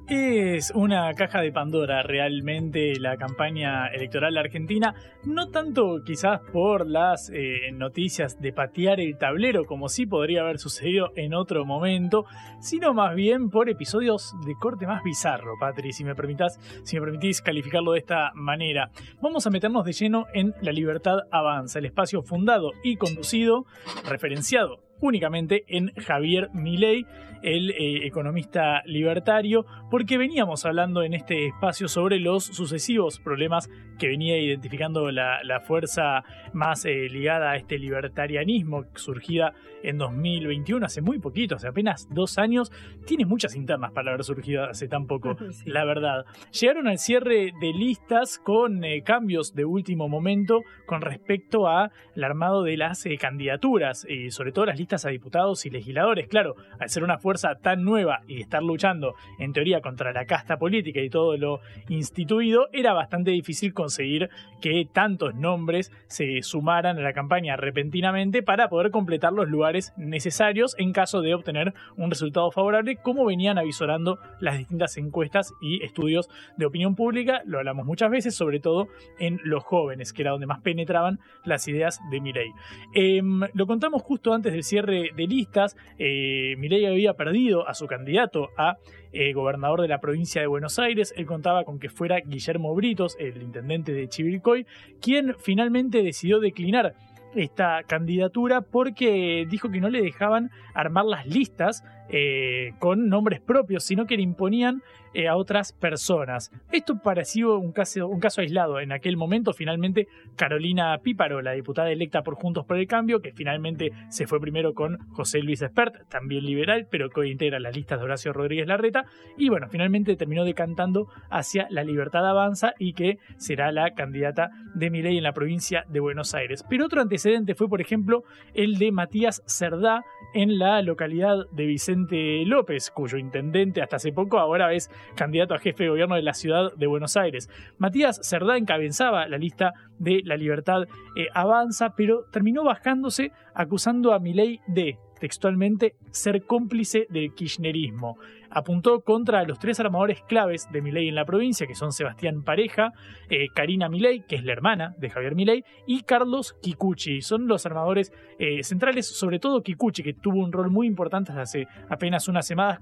[0.09, 7.29] Es una caja de Pandora realmente la campaña electoral argentina, no tanto quizás por las
[7.33, 12.23] eh, noticias de patear el tablero como sí podría haber sucedido en otro momento,
[12.61, 17.01] sino más bien por episodios de corte más bizarro, Patri, si me permitas, si me
[17.01, 18.91] permitís calificarlo de esta manera.
[19.21, 23.65] Vamos a meternos de lleno en La Libertad Avanza, el espacio fundado y conducido,
[24.07, 27.05] referenciado únicamente en Javier Milei,
[27.41, 34.07] el eh, economista libertario, porque veníamos hablando en este espacio sobre los sucesivos problemas que
[34.07, 36.23] venía identificando la, fuerza
[36.53, 42.37] más eh, ligada a este libertarianismo surgida en 2021, hace muy poquito, hace apenas dos
[42.37, 42.71] años.
[43.05, 45.35] Tiene muchas internas para haber surgido hace tan poco,
[45.65, 46.25] la verdad.
[46.51, 52.63] Llegaron al cierre de listas con eh, cambios de último momento con respecto al armado
[52.63, 56.27] de las candidaturas, sobre todo las listas a diputados y legisladores.
[56.27, 60.55] Claro, al ser una fuerza tan nueva y estar luchando en teoría contra la casta
[60.55, 61.59] política y todo lo
[61.89, 64.29] instituido, era bastante difícil conseguir
[64.61, 70.73] que tantos nombres se sumaran a la campaña repentinamente para poder completar los lugares necesarios
[70.77, 76.29] en caso de obtener un resultado favorable, como venían avisorando las distintas encuestas y estudios
[76.55, 77.41] de opinión pública.
[77.45, 78.87] Lo hablamos muchas veces, sobre todo
[79.19, 82.51] en los jóvenes, que era donde más penetraban las ideas de Milei.
[82.93, 85.75] Em, lo contamos justo antes del cierre de listas.
[85.99, 88.77] Eh, Milei había perdido a su candidato a
[89.11, 91.13] eh, gobernador de la provincia de Buenos Aires.
[91.17, 94.65] Él contaba con que fuera Guillermo Britos, el intendente de Chivilcoy,
[95.01, 96.93] quien finalmente decidió declinar
[97.35, 103.83] esta candidatura porque dijo que no le dejaban armar las listas eh, con nombres propios,
[103.83, 104.81] sino que le imponían
[105.17, 106.51] eh, a otras personas.
[106.71, 108.79] Esto pareció un caso, aislado.
[108.79, 113.33] En aquel momento, finalmente, Carolina Píparo, la diputada electa por Juntos por el Cambio, que
[113.33, 117.75] finalmente se fue primero con José Luis Espert, también liberal, pero que hoy integra las
[117.75, 119.05] listas de Horacio Rodríguez Larreta,
[119.39, 124.91] y bueno, finalmente terminó decantando hacia la Libertad Avanza y que será la candidata de
[124.91, 126.63] Milei en la provincia de Buenos Aires.
[126.69, 130.03] Pero otro antecedente fue, por ejemplo, el de Matías Cerdá
[130.35, 135.59] en la localidad de Vicente López, cuyo intendente hasta hace poco ahora es candidato a
[135.59, 137.49] jefe de gobierno de la ciudad de Buenos Aires.
[137.77, 140.83] Matías Cerdá encabezaba la lista de La Libertad
[141.15, 148.17] eh, Avanza, pero terminó bajándose acusando a Milei de textualmente ser cómplice del kirchnerismo
[148.49, 152.93] apuntó contra los tres armadores claves de Milei en la provincia, que son Sebastián Pareja,
[153.29, 157.21] eh, Karina Milei, que es la hermana de Javier Milei, y Carlos Kikuchi.
[157.21, 161.67] Son los armadores eh, centrales, sobre todo Kikuchi, que tuvo un rol muy importante hace
[161.89, 162.79] apenas unas semanas,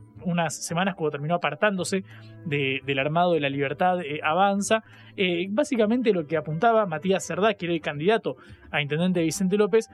[0.96, 2.04] cuando terminó apartándose
[2.46, 4.84] del armado de la libertad eh, avanza.
[5.50, 8.36] básicamente lo que apuntaba Matías Cerdá, que era el candidato
[8.72, 9.90] a intendente Vicente López,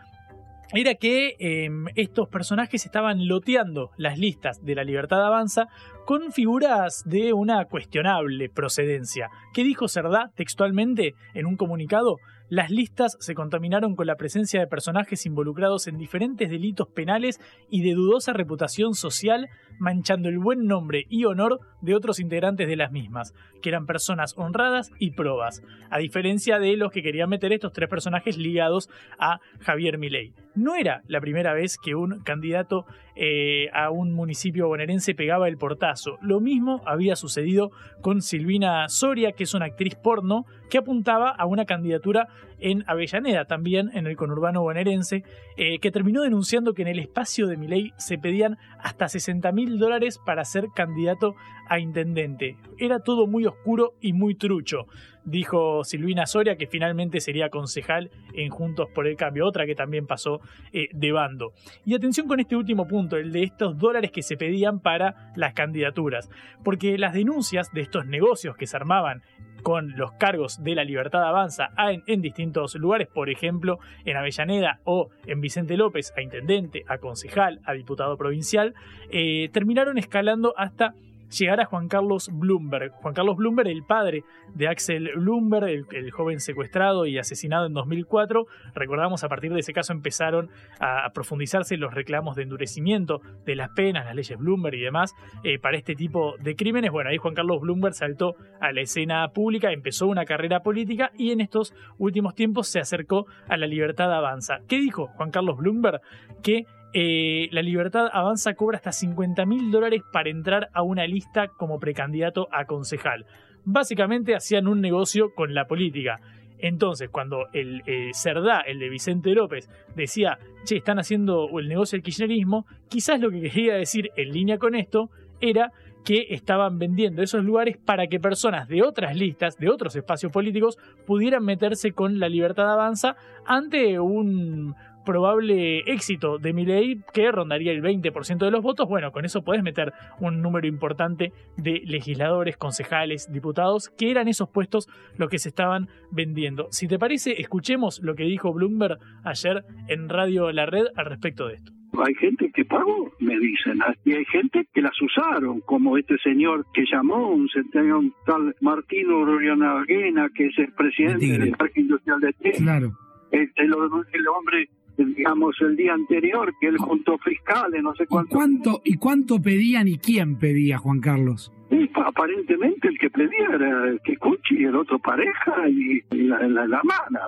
[0.74, 5.68] era que em, estos personajes estaban loteando las listas de la Libertad Avanza
[6.06, 9.30] con figuras de una cuestionable procedencia.
[9.54, 12.18] ¿Qué dijo Cerdá textualmente en un comunicado?
[12.52, 17.40] Las listas se contaminaron con la presencia de personajes involucrados en diferentes delitos penales
[17.70, 19.48] y de dudosa reputación social,
[19.80, 24.34] manchando el buen nombre y honor de otros integrantes de las mismas, que eran personas
[24.36, 29.40] honradas y probas, a diferencia de los que querían meter estos tres personajes ligados a
[29.62, 30.34] Javier Milei.
[30.54, 32.86] No era la primera vez que un candidato
[33.16, 36.18] eh, a un municipio bonaerense pegaba el portazo.
[36.22, 37.72] Lo mismo había sucedido
[38.02, 43.44] con Silvina Soria, que es una actriz porno que apuntaba a una candidatura en Avellaneda,
[43.44, 45.24] también en el conurbano bonaerense,
[45.58, 49.80] eh, que terminó denunciando que en el espacio de Miley se pedían hasta 60 mil
[49.80, 51.36] dólares para ser candidato
[51.68, 52.56] a intendente.
[52.80, 54.88] Era todo muy oscuro y muy trucho
[55.24, 60.08] dijo Silvina Soria, que finalmente sería concejal en Juntos por el Cambio, otra que también
[60.08, 60.42] pasó
[60.74, 61.54] eh, de bando.
[61.86, 65.54] Y atención con este último punto, el de estos dólares que se pedían para las
[65.54, 66.30] candidaturas,
[66.64, 69.22] porque las denuncias de estos negocios que se armaban
[69.62, 71.70] con los cargos de la Libertad Avanza
[72.08, 77.60] en, distintos lugares, por ejemplo en Avellaneda o en Vicente López, a intendente, a concejal,
[77.66, 78.74] a diputado provincial,
[79.10, 80.94] eh, terminaron escalando hasta
[81.32, 82.92] llegar a Juan Carlos Bloomberg.
[82.92, 84.24] Juan Carlos Bloomberg, el padre
[84.54, 88.46] de Axel Bloomberg, el, joven secuestrado y asesinado en 2004.
[88.76, 93.70] Recordamos, a partir de ese caso empezaron a, profundizarse los reclamos de endurecimiento de las
[93.70, 95.14] penas, las leyes Bloomberg y demás,
[95.44, 96.92] eh, para este tipo de crímenes.
[96.92, 101.32] Bueno, ahí Juan Carlos Bloomberg saltó a la escena pública, empezó una carrera política y
[101.32, 104.60] en estos últimos tiempos se acercó a la libertad avanza.
[104.68, 106.02] ¿Qué dijo Juan Carlos Bloomberg?
[106.44, 111.48] Que eh, la Libertad Avanza cobra hasta 50 mil dólares para entrar a una lista
[111.48, 113.26] como precandidato a concejal.
[113.64, 116.20] Básicamente hacían un negocio con la política.
[116.60, 121.96] Entonces, cuando el eh, Cerdá, el de Vicente López, decía, che, están haciendo el negocio
[121.96, 125.72] del kirchnerismo, quizás lo que quería decir en línea con esto era
[126.04, 130.78] que estaban vendiendo esos lugares para que personas de otras listas, de otros espacios políticos,
[131.06, 133.16] pudieran meterse con la libertad avanza
[133.46, 134.76] ante un,
[135.06, 139.64] probable éxito de Milei que rondaría el 20% de los votos, bueno, con eso puedes
[139.64, 144.88] meter un número importante de legisladores, concejales, diputados, que eran esos puestos
[145.18, 146.68] los que se estaban vendiendo.
[146.72, 151.48] Si te parece, escuchemos lo que dijo Bloomberg ayer en Radio La Red al respecto
[151.48, 151.72] de esto.
[152.06, 156.66] Hay gente que pagó, me dicen, y hay gente que las usaron, como este señor
[156.74, 162.34] que llamó, un centenario tal Martino Rorianaguena, que es el presidente del Parque Industrial de
[162.34, 162.58] Tigre.
[162.60, 162.92] Claro.
[163.32, 163.74] El, el,
[164.14, 168.30] el hombre digamos, el día anterior, que él juntó fiscales, no sé cuánto.
[168.30, 171.52] ¿Y cuánto, ¿Y cuánto pedían y quién pedía, Juan Carlos?
[171.70, 176.68] Y aparentemente el que pedía era el Kikuchi y el otro pareja y, la, la,
[176.68, 177.22] la mana.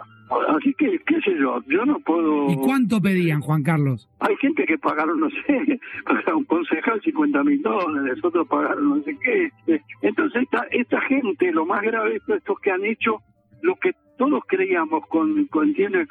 [0.55, 2.49] Así que, qué sé yo, yo no puedo...
[2.49, 4.09] ¿Y cuánto pedían, Juan Carlos?
[4.19, 9.03] Hay gente que pagaron, no sé, para un concejal 50 mil dólares, otros pagaron no
[9.03, 9.51] sé qué.
[10.01, 13.21] Entonces esta, esta gente, lo más grave es estos que han hecho
[13.61, 16.07] lo que todos creíamos con, con ¿entiendes?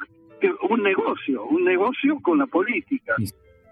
[0.69, 3.15] Un negocio, un negocio con la política.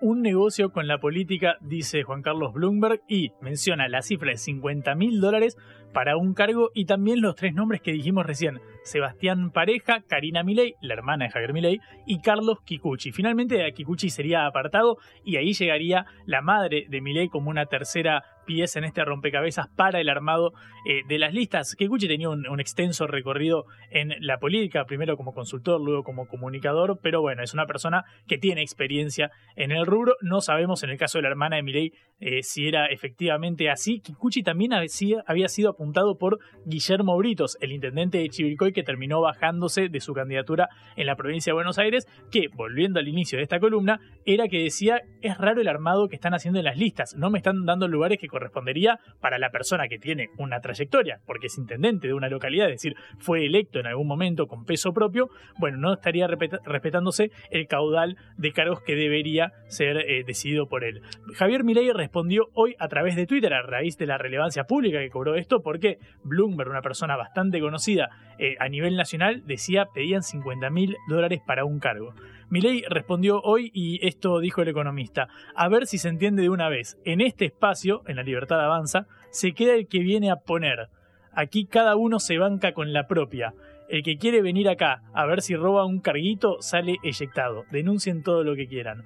[0.01, 4.95] Un negocio con la política, dice Juan Carlos Bloomberg, y menciona la cifra de 50
[4.95, 5.57] mil dólares
[5.93, 10.75] para un cargo y también los tres nombres que dijimos recién, Sebastián Pareja, Karina Milei,
[10.81, 13.11] la hermana de Javier Milei, y Carlos Kikuchi.
[13.11, 18.79] Finalmente Kikuchi sería apartado y ahí llegaría la madre de Milei como una tercera pieza
[18.79, 20.51] en este rompecabezas para el armado
[20.85, 21.75] eh, de las listas.
[21.75, 27.21] Kikuchi tenía un, extenso recorrido en la política, primero como consultor, luego como comunicador, pero
[27.21, 30.15] bueno, es una persona que tiene experiencia en el rubro.
[30.21, 33.99] No sabemos en el caso de la hermana de Milei eh, si era efectivamente así.
[33.99, 35.75] Kikuchi también había sido
[36.19, 41.15] por Guillermo Britos, el intendente de Chivilcoy, que terminó bajándose de su candidatura en la
[41.15, 45.37] provincia de Buenos Aires, que, volviendo al inicio de esta columna, era que decía, es
[45.37, 48.27] raro el armado que están haciendo en las listas, no me están dando lugares que
[48.27, 52.75] correspondería para la persona que tiene una trayectoria, porque es intendente de una localidad, es
[52.75, 55.29] decir, fue electo en algún momento con peso propio,
[55.59, 61.01] bueno, no estaría respetándose el caudal de cargos que debería ser eh, decidido por él.
[61.33, 65.09] Javier Milei respondió hoy a través de Twitter a raíz de la relevancia pública que
[65.09, 70.69] cobró esto, porque Bloomberg, una persona bastante conocida eh, a nivel nacional, decía pedían 50
[70.69, 72.13] mil dólares para un cargo.
[72.49, 75.29] Milei respondió hoy y esto dijo el economista.
[75.55, 76.97] A ver si se entiende de una vez.
[77.05, 80.89] En este espacio, en la libertad avanza, se queda el que viene a poner.
[81.31, 83.53] Aquí cada uno se banca con la propia.
[83.87, 87.63] El que quiere venir acá a ver si roba un carguito sale eyectado.
[87.71, 89.05] Denuncien todo lo que quieran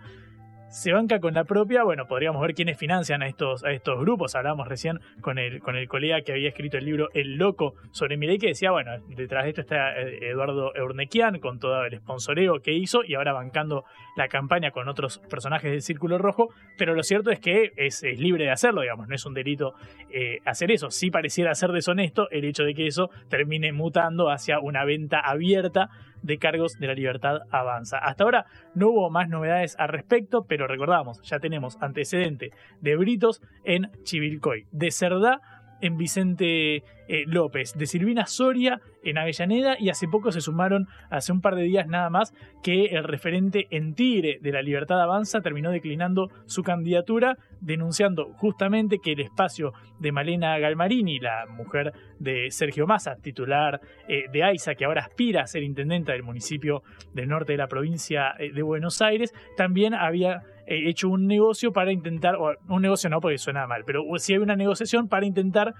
[0.75, 4.35] se banca con la propia, bueno, podríamos ver quiénes financian a estos, a estos grupos.
[4.35, 8.17] Hablábamos recién con el, con el colega que había escrito el libro El Loco sobre
[8.17, 12.59] Milei, que decía, bueno, detrás de esto está eh, Eduardo Eurnequian con todo el sponsoreo
[12.61, 13.85] que hizo y ahora bancando
[14.17, 18.43] la campaña con otros personajes del Círculo Rojo, pero lo cierto es que es, libre
[18.43, 19.75] de hacerlo, digamos, no es un delito
[20.11, 20.91] eh, hacer eso.
[20.91, 25.89] Sí pareciera ser deshonesto el hecho de que eso termine mutando hacia una venta abierta
[26.25, 27.99] de cargos de la libertad avanza.
[27.99, 32.51] Hasta ahora no hubo más novedades al respecto, pero recordamos, ya tenemos antecedente
[32.81, 35.41] de Britos en Chivilcoy, de Cerdá
[35.81, 41.31] en Vicente eh, López, de Silvina Soria en Avellaneda y hace poco se sumaron, hace
[41.31, 45.41] un par de días nada más, que el referente en Tigre de la Libertad Avanza
[45.41, 52.49] terminó declinando su candidatura, denunciando justamente que el espacio de Malena Galmarini, la mujer de
[52.49, 56.81] Sergio Massa, titular eh, de AISA, que ahora aspira a ser intendenta del municipio
[57.13, 61.91] del norte de la provincia eh, de Buenos Aires, también había hecho un negocio para
[61.91, 65.73] intentar, o un negocio no porque suena mal, pero sí hay una negociación para intentar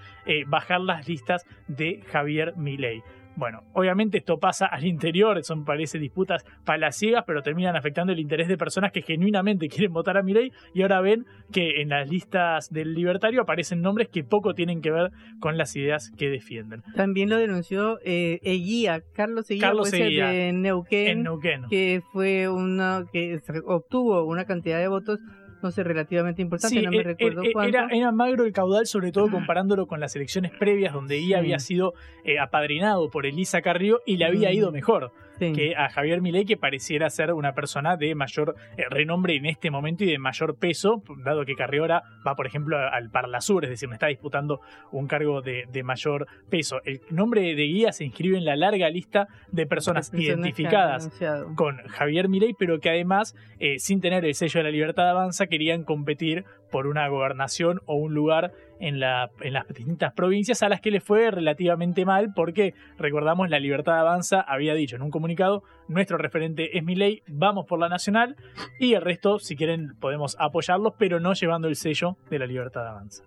[0.48, 3.02] bajar las listas de Javier Milei.
[3.36, 8.48] Bueno, obviamente esto pasa al interior, son parece disputas palaciegas, pero terminan afectando el interés
[8.48, 12.70] de personas que genuinamente quieren votar a Milei y ahora ven que en las listas
[12.70, 16.82] del libertario aparecen nombres que poco tienen que ver con las ideas que defienden.
[16.96, 23.40] También lo denunció eh, Eguía, Carlos Eguía, Carlos de Neuquén, Neuquén, que fue uno que
[23.66, 25.20] obtuvo una cantidad de votos
[25.62, 27.78] no sé, relativamente importante, no me e, e, recuerdo e, cuánto.
[27.78, 31.60] Era, era, magro el caudal, sobre todo comparándolo con las elecciones previas, donde IA había
[31.60, 31.94] sido
[32.24, 36.58] eh, apadrinado por Elisa Carrillo y le había ido mejor que a Javier Milei, que
[36.58, 41.04] pareciera ser una persona de mayor eh, renombre en este momento y de mayor peso,
[41.24, 44.62] dado que Carriora va, por ejemplo, al Parlasur, es decir, me está disputando
[44.92, 46.80] un cargo de, mayor peso.
[46.84, 51.12] El nombre de guía se inscribe en la larga lista de personas identificadas
[51.56, 55.48] con Javier Milei, pero que además, eh, sin tener el sello de la libertad avanza,
[55.48, 60.70] querían competir por una gobernación o un lugar en, la, en las distintas provincias a
[60.70, 65.12] las que le fue relativamente mal porque, recordamos, la Libertad Avanza había dicho en un
[65.12, 68.36] comunicado, nuestro referente es mi ley, vamos por la nacional
[68.80, 72.88] y el resto, si quieren, podemos apoyarlos, pero no llevando el sello de la Libertad
[72.88, 73.24] Avanza.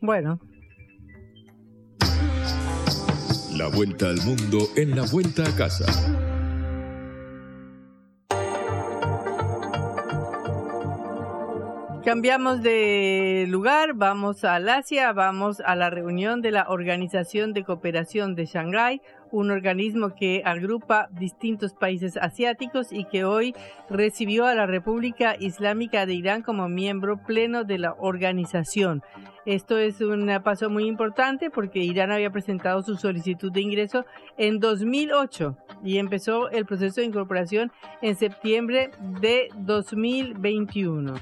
[0.00, 0.40] Bueno.
[3.56, 6.19] La vuelta al mundo en la vuelta a casa.
[12.10, 18.34] Cambiamos de lugar, vamos al Asia, vamos a la reunión de la Organización de Cooperación
[18.34, 19.00] de Shanghái,
[19.30, 23.54] un organismo que agrupa distintos países asiáticos y que hoy
[23.88, 29.04] recibió a la República Islámica de Irán como miembro pleno de la organización.
[29.46, 34.04] Esto es un paso muy importante porque Irán había presentado su solicitud de ingreso
[34.36, 37.70] en 2008 y empezó el proceso de incorporación
[38.02, 38.90] en septiembre
[39.20, 41.14] de 2021.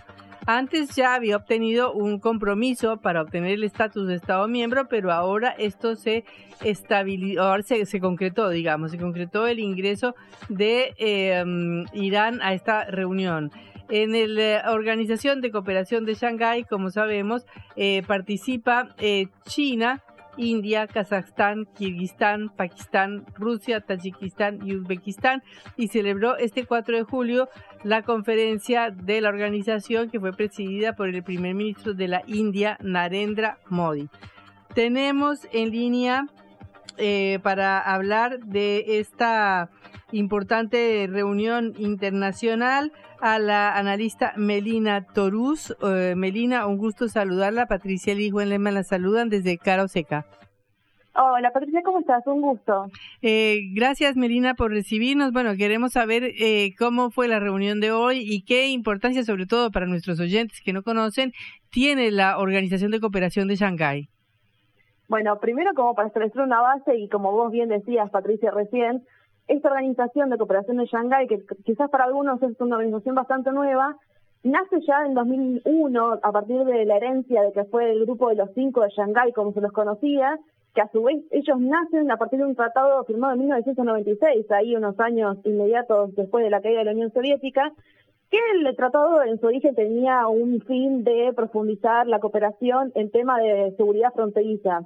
[0.50, 5.50] Antes ya había obtenido un compromiso para obtener el estatus de Estado miembro, pero ahora
[5.50, 6.24] esto se
[6.64, 10.14] estabilizó, se, concretó, digamos, se concretó el ingreso
[10.48, 13.50] de em, Irán a esta reunión.
[13.90, 17.44] En la eh, Organización de Cooperación de Shanghái, como sabemos,
[17.76, 20.02] eh, participa eh, China,
[20.38, 25.42] India, Kazajstán, Kirguistán, Pakistán, Rusia, Tayikistán y Uzbekistán
[25.76, 27.48] y celebró este 4 de julio
[27.84, 32.78] la conferencia de la organización que fue presidida por el primer ministro de la India,
[32.80, 34.08] Narendra Modi.
[34.74, 36.26] Tenemos en línea
[36.96, 39.70] eh, para hablar de esta
[40.12, 45.76] importante reunión internacional a la analista Melina Torús.
[45.82, 47.66] Eh, Melina, un gusto saludarla.
[47.66, 50.26] Patricia y Juan Lema la saludan desde Caro Seca.
[51.20, 52.24] Hola Patricia, ¿cómo estás?
[52.28, 52.86] Un gusto.
[53.22, 55.32] Eh, gracias Melina por recibirnos.
[55.32, 59.72] Bueno, queremos saber eh, cómo fue la reunión de hoy y qué importancia, sobre todo
[59.72, 61.32] para nuestros oyentes que no conocen,
[61.72, 64.08] tiene la Organización de Cooperación de Shanghái.
[65.08, 69.02] Bueno, primero como para establecer una base y como vos bien decías, Patricia, recién,
[69.48, 73.96] esta organización de cooperación de Shanghái, que quizás para algunos es una organización bastante nueva,
[74.42, 78.36] nace ya en 2001 a partir de la herencia de que fue el grupo de
[78.36, 80.38] los cinco de Shanghái, como se los conocía,
[80.74, 84.76] que a su vez ellos nacen a partir de un tratado firmado en 1996, ahí
[84.76, 87.72] unos años inmediatos después de la caída de la Unión Soviética,
[88.30, 93.40] que el tratado en su origen tenía un fin de profundizar la cooperación en tema
[93.40, 94.82] de seguridad fronteriza.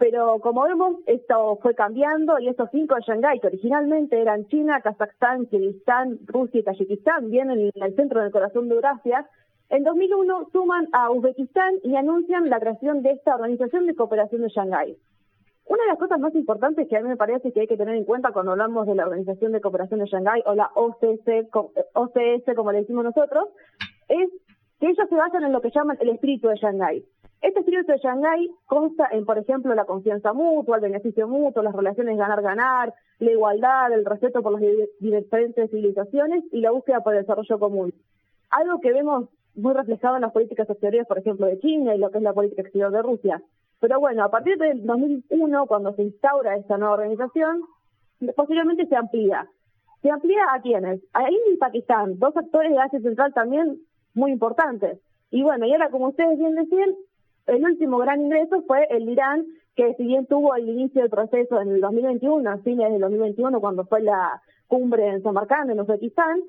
[0.00, 4.80] Pero como vemos, esto fue cambiando y estos cinco de Shanghái, que originalmente eran China,
[4.80, 9.28] Kazajstán, Kirguistán, Rusia y Tayikistán, vienen en el centro del corazón de Eurasia,
[9.68, 14.48] en 2001 suman a Uzbekistán y anuncian la creación de esta Organización de Cooperación de
[14.48, 14.96] Shanghái.
[15.66, 17.94] Una de las cosas más importantes que a mí me parece que hay que tener
[17.94, 21.50] en cuenta cuando hablamos de la Organización de Cooperación de Shanghái o la OCS,
[21.92, 23.48] OCS como le decimos nosotros,
[24.08, 24.30] es
[24.80, 27.04] que ellos se basan en lo que llaman el espíritu de Shanghái.
[27.40, 31.74] Este espíritu de Shanghái consta en, por ejemplo, la confianza mutua, el beneficio mutuo, las
[31.74, 34.62] relaciones ganar-ganar, la igualdad, el respeto por las
[34.98, 37.94] diferentes civilizaciones y la búsqueda por el desarrollo común.
[38.50, 42.10] Algo que vemos muy reflejado en las políticas exteriores, por ejemplo, de China y lo
[42.10, 43.42] que es la política exterior de Rusia.
[43.80, 47.62] Pero bueno, a partir del 2001, cuando se instaura esta nueva organización,
[48.36, 49.48] posteriormente se amplía.
[50.02, 51.00] ¿Se amplía a quiénes?
[51.14, 53.80] A India y Pakistán, dos actores de Asia Central también
[54.14, 54.98] muy importantes.
[55.30, 56.94] Y bueno, y ahora, como ustedes bien decían,
[57.46, 61.60] el último gran ingreso fue el Irán, que si bien tuvo el inicio del proceso
[61.60, 66.40] en el 2021, a fines del 2021, cuando fue la cumbre en Samarkand, en Uzbekistán,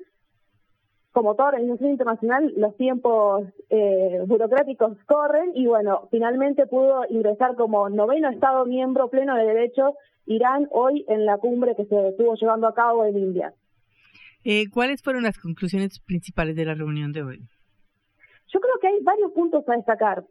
[1.12, 7.90] como toda organización internacional, los tiempos eh, burocráticos corren y bueno, finalmente pudo ingresar como
[7.90, 12.66] noveno Estado miembro pleno de derecho Irán hoy en la cumbre que se estuvo llevando
[12.66, 13.52] a cabo en India.
[14.44, 17.40] Eh, ¿Cuáles fueron las conclusiones principales de la reunión de hoy?
[18.52, 20.24] Yo creo que hay varios puntos a destacar.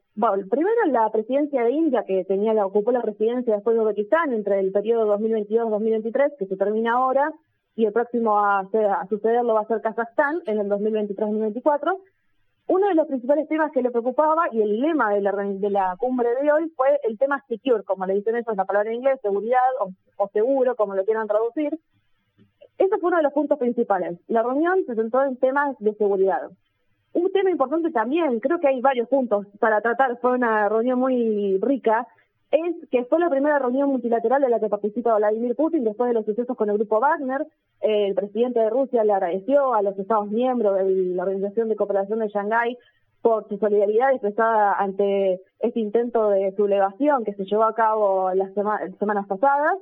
[0.50, 4.60] Primero la presidencia de India, que tenía la, ocupó la presidencia después de Uzbekistán entre
[4.60, 7.34] el periodo 2022-2023, que se termina ahora,
[7.76, 11.98] y el próximo a, a sucederlo va a ser Kazajstán en el 2023-2024.
[12.68, 15.96] Uno de los principales temas que le preocupaba y el lema de la, de la
[15.98, 18.98] cumbre de hoy fue el tema secure, como le dicen eso, es la palabra en
[18.98, 19.60] inglés, seguridad
[20.18, 21.78] o, seguro, como lo quieran traducir.
[22.78, 24.20] Ese fue uno de los puntos principales.
[24.28, 26.50] La reunión se centró en temas de seguridad.
[27.14, 31.58] Un tema importante también, creo que hay varios puntos para tratar, fue una reunión muy
[31.62, 32.08] rica,
[32.52, 36.14] es que fue la primera reunión multilateral en la que participa Vladimir Putin después de
[36.14, 37.46] los sucesos con el grupo Wagner.
[37.82, 40.84] el presidente de Rusia le agradeció a los Estados miembros de
[41.16, 42.78] la Organización de Cooperación de Shanghái
[43.22, 48.54] por su solidaridad expresada ante este intento de sublevación que se llevó a cabo las
[48.54, 49.78] semanas pasadas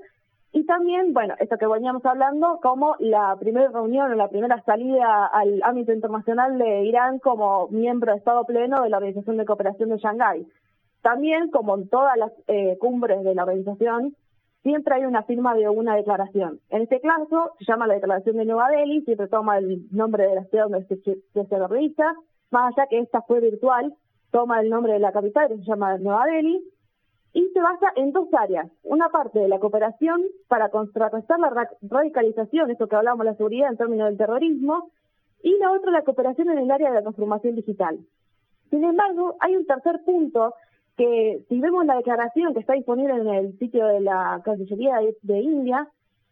[0.51, 5.27] y también, bueno, esto que veníamos hablando, como la primera reunión o la primera salida
[5.27, 9.89] al ámbito internacional de Irán como miembro de Estado pleno de la Organización de Cooperación
[9.89, 10.47] de Shanghái.
[11.01, 14.15] También, como en todas las eh, cumbres de la organización,
[14.63, 16.59] siempre hay una firma de una declaración.
[16.69, 20.35] En este caso, se llama la Declaración de Nueva Delhi, siempre toma el nombre de
[20.35, 22.15] la ciudad donde se, se, realiza,
[22.49, 23.93] más allá que esta fue virtual,
[24.31, 26.59] toma el nombre de la capital, que se llama Nueva Delhi,
[27.33, 28.71] y se basa en dos áreas.
[28.83, 33.69] Una parte de la cooperación para contrarrestar la radicalización, eso que hablamos de la seguridad
[33.69, 34.89] en términos del terrorismo,
[35.43, 37.99] y la otra la cooperación en el área de la transformación digital.
[38.69, 40.53] Sin embargo, hay un tercer punto
[40.97, 45.39] que si vemos la declaración que está disponible en el sitio de la Cancillería de,
[45.39, 45.87] India,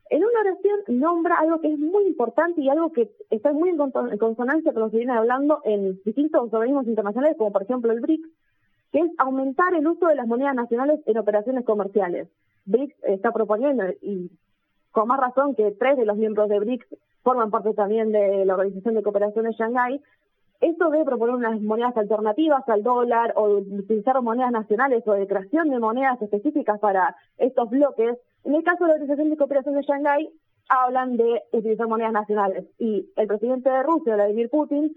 [0.09, 4.17] en una oración nombra algo que es muy importante y algo que está muy en
[4.17, 8.29] consonancia con lo que viene hablando en distintos organismos internacionales, como por ejemplo el BRICS,
[8.91, 12.27] que es aumentar el uso de las monedas nacionales en operaciones comerciales.
[12.65, 14.31] BRICS está proponiendo, y
[14.91, 16.87] con más razón que tres de los miembros de BRICS
[17.23, 20.01] forman parte también de la Organización de Cooperación de Shanghái,
[20.59, 25.69] esto de proponer unas monedas alternativas al dólar o utilizar monedas nacionales o de creación
[25.69, 28.17] de monedas específicas para estos bloques.
[28.43, 30.29] En el caso de la Organización de Cooperación de Shanghái,
[30.69, 32.65] hablan de utilizar monedas nacionales.
[32.79, 34.95] Y el presidente de Rusia, Vladimir Putin,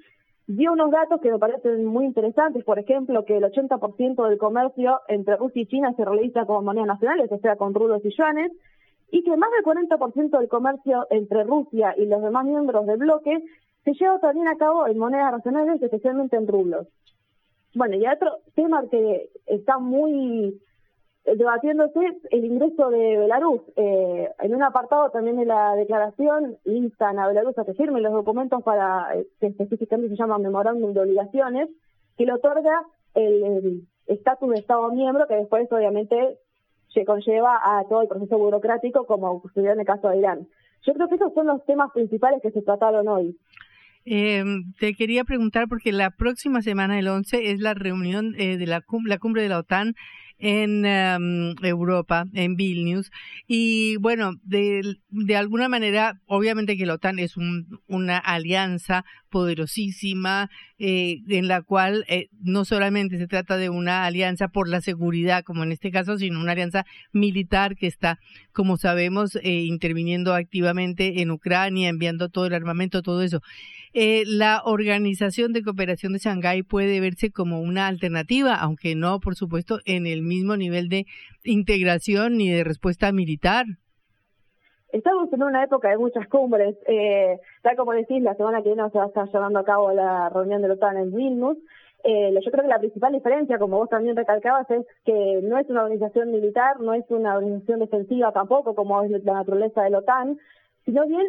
[0.57, 2.65] dio unos datos que me parecen muy interesantes.
[2.65, 6.89] Por ejemplo, que el 80% del comercio entre Rusia y China se realiza con monedas
[6.89, 8.51] nacionales, o sea, con rublos y yuanes,
[9.13, 13.43] y que más del 40% del comercio entre Rusia y los demás miembros del bloque
[13.85, 16.89] se lleva también a cabo en monedas nacionales, especialmente en rublos.
[17.75, 20.61] Bueno, y otro tema que está muy
[21.25, 23.62] debatiéndose es el ingreso de Belarus.
[23.77, 28.12] Eh, en un apartado también de la declaración instan a Belarus a que firme los
[28.12, 31.68] documentos para, eh, que específicamente se llama Memorándum de Obligaciones,
[32.16, 32.83] que le otorga
[33.14, 36.39] el estatus de Estado miembro, que después obviamente
[36.93, 40.49] se conlleva a todo el proceso burocrático, como sucedió en el caso de Irán.
[40.87, 43.37] Yo creo que esos son los temas principales que se trataron hoy.
[44.07, 44.43] Eh,
[44.79, 48.83] te quería preguntar porque la próxima semana, el 11, es la reunión eh, de la,
[49.05, 49.95] la cumbre de la OTAN
[50.41, 53.11] en em, Europa, en Vilnius.
[53.47, 57.34] Y bueno, de, de, alguna manera, obviamente que la OTAN es
[57.86, 64.49] una alianza poderosísima eh, en la cual eh, no solamente se trata de una alianza
[64.49, 68.18] por la seguridad, como en este caso, sino una alianza militar que está,
[68.53, 73.41] como sabemos, eh, interviniendo activamente en Ucrania, enviando todo el armamento, todo eso
[73.93, 79.34] eh, la Organización de Cooperación de Shanghái puede verse como una alternativa, aunque no, por
[79.34, 81.07] supuesto, en el mismo nivel de
[81.45, 83.66] integración ni de respuesta militar.
[84.93, 86.76] Estamos en una época de muchas cumbres.
[86.86, 89.93] Eh, tal como decís, la semana que viene se va a estar llevando a cabo
[89.93, 91.59] la reunión de la OTAN en Vilnius.
[92.03, 95.68] Eh, yo creo que la principal diferencia, como vos también recalcabas, es que no es
[95.68, 99.99] una organización militar, no es una organización defensiva tampoco, como es la naturaleza de la
[99.99, 100.38] OTAN,
[100.84, 101.26] sino bien,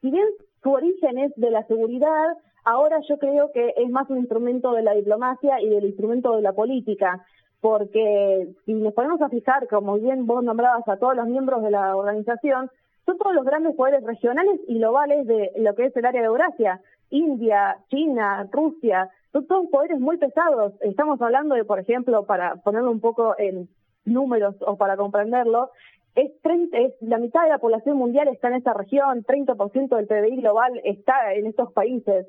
[0.00, 0.26] si bien
[0.62, 4.82] su origen es de la seguridad, ahora yo creo que es más un instrumento de
[4.82, 7.24] la diplomacia y del instrumento de la política,
[7.60, 11.70] porque si nos ponemos a fijar, como bien vos nombrabas a todos los miembros de
[11.70, 12.70] la organización,
[13.06, 16.26] son todos los grandes poderes regionales y globales de lo que es el área de
[16.28, 20.74] Eurasia, India, China, Rusia, son todos poderes muy pesados.
[20.80, 23.68] Estamos hablando de, por ejemplo, para ponerlo un poco en
[24.04, 25.70] números o para comprenderlo,
[26.14, 30.06] es, 30, es la mitad de la población mundial está en esta región, 30% del
[30.06, 32.26] PBI global está en estos países.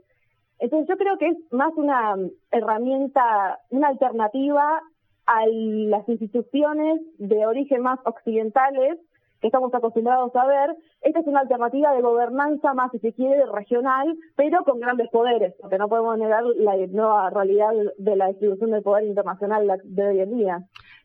[0.59, 2.15] Entonces yo creo que es más una
[2.51, 4.81] herramienta, una alternativa
[5.25, 8.99] a las instituciones de origen más occidentales
[9.41, 10.75] que estamos acostumbrados a ver.
[11.01, 15.53] Esta es una alternativa de gobernanza más, si se quiere, regional, pero con grandes poderes,
[15.59, 20.19] porque no podemos negar la nueva realidad de la distribución del poder internacional de hoy
[20.21, 20.63] en día.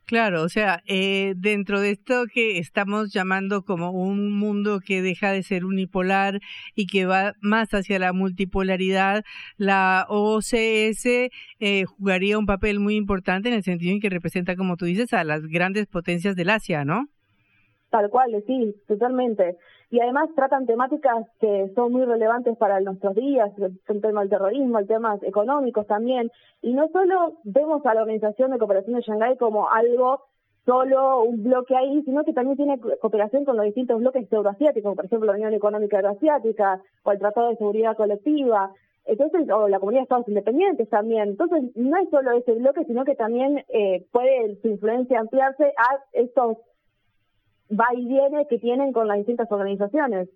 [0.08, 5.32] Claro, o sea, eh, dentro de esto que estamos llamando como un mundo que deja
[5.32, 6.40] de ser unipolar
[6.74, 9.22] y que va más hacia la multipolaridad,
[9.58, 11.04] la OCS
[11.60, 15.12] eh, jugaría un papel muy importante en el sentido en que representa, como tú dices,
[15.12, 17.04] a las grandes potencias del Asia, ¿no?
[17.90, 19.58] Tal cual, sí, totalmente
[19.90, 24.78] y además tratan temáticas que son muy relevantes para nuestros días, el tema del terrorismo,
[24.78, 26.30] el temas económicos también,
[26.60, 30.22] y no solo vemos a la Organización de Cooperación de Shanghái como algo
[30.66, 35.06] solo un bloque ahí, sino que también tiene cooperación con los distintos bloques euroasiáticos, por
[35.06, 38.70] ejemplo la Unión Económica Euroasiática o el Tratado de Seguridad Colectiva,
[39.06, 41.30] entonces o la Comunidad de Estados Independientes también.
[41.30, 45.98] Entonces no es solo ese bloque, sino que también eh, puede su influencia ampliarse a
[46.12, 46.58] estos
[47.70, 50.28] va y viene que tienen con las distintas organizaciones.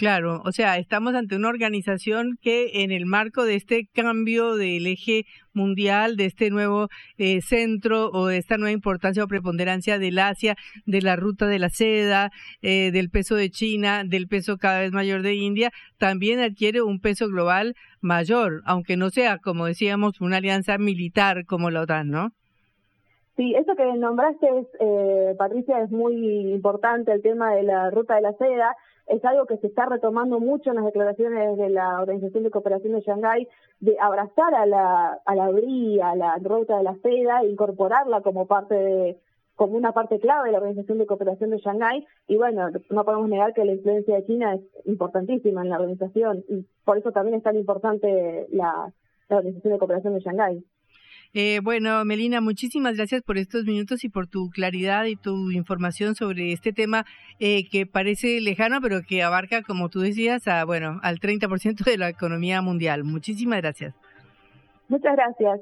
[0.00, 4.86] Claro, o sea, estamos ante una organización que en el marco de este cambio del
[4.86, 10.18] eje mundial, de este nuevo eh, centro o de esta nueva importancia o preponderancia del
[10.18, 10.56] Asia,
[10.86, 12.30] de la ruta de la seda,
[12.62, 17.00] eh, del peso de China, del peso cada vez mayor de India, también adquiere un
[17.00, 22.32] peso global mayor, aunque no sea, como decíamos, una alianza militar como la OTAN, ¿no?
[23.40, 28.16] Sí, eso que nombraste, es, eh, Patricia, es muy importante, el tema de la ruta
[28.16, 28.76] de la seda,
[29.06, 32.92] es algo que se está retomando mucho en las declaraciones de la Organización de Cooperación
[32.92, 33.48] de Shanghái,
[33.80, 38.46] de abrazar a la, a la BRI, a la ruta de la seda, incorporarla como
[38.46, 39.16] parte de,
[39.54, 43.30] como una parte clave de la Organización de Cooperación de Shanghái, y bueno, no podemos
[43.30, 47.38] negar que la influencia de China es importantísima en la organización, y por eso también
[47.38, 48.92] es tan importante la,
[49.30, 50.62] la Organización de Cooperación de Shanghái.
[51.32, 56.16] Eh, bueno, Melina, muchísimas gracias por estos minutos y por tu claridad y tu información
[56.16, 57.06] sobre este tema
[57.38, 61.98] eh, que parece lejano, pero que abarca, como tú decías, a, bueno, al 30% de
[61.98, 63.04] la economía mundial.
[63.04, 63.94] Muchísimas gracias.
[64.88, 65.60] Muchas gracias.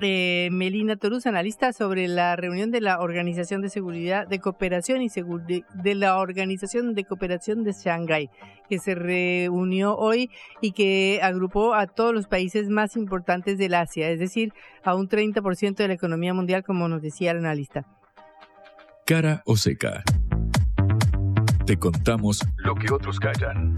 [0.00, 5.94] Eh, Melina Torus, analista sobre la reunión de la Organización de Seguridad de Cooperación de
[5.94, 8.30] la Organización de Cooperación de Shanghái,
[8.68, 10.30] que se reunió hoy
[10.60, 15.08] y que agrupó a todos los países más importantes del Asia, es decir, a un
[15.08, 17.84] 30% de la economía mundial, como nos decía el analista.
[19.06, 20.02] Cara o seca.
[21.66, 23.74] Te contamos lo que otros callan.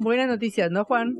[0.00, 1.14] Buenas noticias, ¿no, Juan?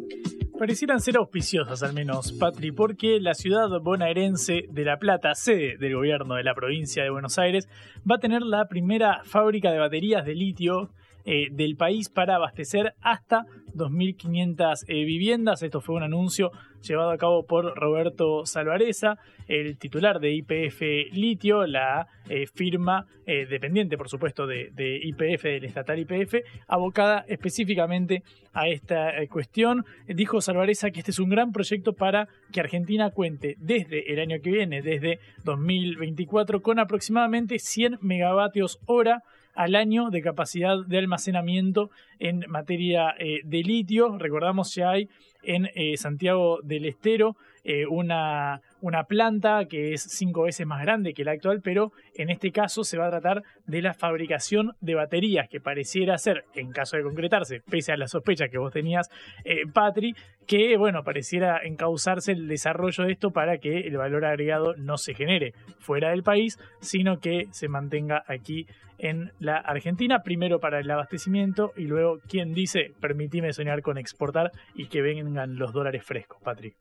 [0.58, 5.96] Parecieran ser auspiciosas al menos, Patri, porque la ciudad bonaerense de La Plata, sede del
[5.96, 7.68] gobierno de la provincia de Buenos Aires,
[8.10, 10.88] va a tener la primera fábrica de baterías de litio
[11.26, 15.62] eh, del país para abastecer hasta 2.500 eh, viviendas.
[15.62, 16.50] Esto fue un anuncio
[16.82, 19.18] llevado a cabo por Roberto Salvareza,
[19.48, 20.80] el titular de IPF
[21.12, 28.24] Litio, la eh, firma dependiente, por supuesto, de, de, IPF, del estatal IPF, abocada específicamente
[28.52, 29.84] a esta cuestión.
[30.08, 34.38] Dijo Salvareza que este es un gran proyecto para que Argentina cuente desde el año
[34.42, 39.22] que viene, desde 2024, con aproximadamente 100 megavatios hora
[39.54, 44.18] al año de capacidad de almacenamiento en materia eh, de litio.
[44.18, 45.08] Recordamos ya hay
[45.42, 51.14] en eh, Santiago del Estero eh, una, una planta que es cinco veces más grande
[51.14, 54.94] que la actual, pero en este caso se va a tratar de la fabricación de
[54.94, 59.08] baterías, que pareciera ser, en caso de concretarse, pese a la sospecha que vos tenías,
[59.44, 60.14] eh, Patri,
[60.46, 65.14] que bueno, pareciera encauzarse el desarrollo de esto para que el valor agregado no se
[65.14, 68.66] genere fuera del país, sino que se mantenga aquí
[68.98, 74.50] en la Argentina, primero para el abastecimiento y luego, quien dice, permitime soñar con exportar
[74.74, 76.74] y que vengan los dólares frescos, Patri.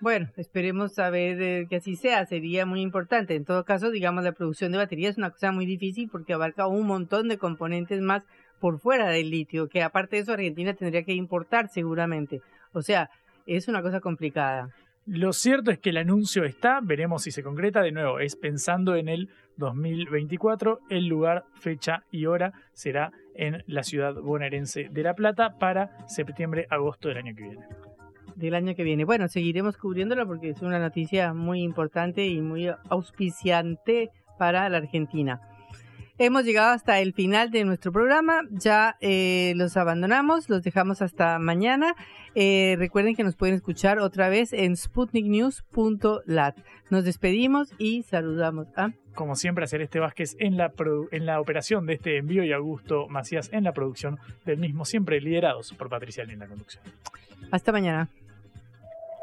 [0.00, 3.34] Bueno, esperemos saber eh, que así sea, sería muy importante.
[3.34, 6.66] En todo caso, digamos, la producción de baterías es una cosa muy difícil porque abarca
[6.66, 8.24] un montón de componentes más
[8.60, 12.40] por fuera del litio, que aparte de eso Argentina tendría que importar seguramente.
[12.72, 13.10] O sea,
[13.46, 14.70] es una cosa complicada.
[15.04, 17.82] Lo cierto es que el anuncio está, veremos si se concreta.
[17.82, 20.80] De nuevo, es pensando en el 2024.
[20.88, 27.08] El lugar, fecha y hora será en la ciudad bonaerense de La Plata para septiembre-agosto
[27.08, 27.89] del año que viene
[28.40, 29.04] del año que viene.
[29.04, 35.40] Bueno, seguiremos cubriéndolo porque es una noticia muy importante y muy auspiciante para la Argentina.
[36.22, 41.38] Hemos llegado hasta el final de nuestro programa, ya eh, los abandonamos, los dejamos hasta
[41.38, 41.94] mañana.
[42.34, 46.58] Eh, recuerden que nos pueden escuchar otra vez en sputniknews.lat.
[46.90, 48.90] Nos despedimos y saludamos a...
[49.14, 50.74] Como siempre, a Celeste Vázquez en la,
[51.10, 55.22] en la operación de este envío y Augusto Macías en la producción del mismo, siempre
[55.22, 56.84] liderados por Patricia en la conducción.
[57.50, 58.10] Hasta mañana.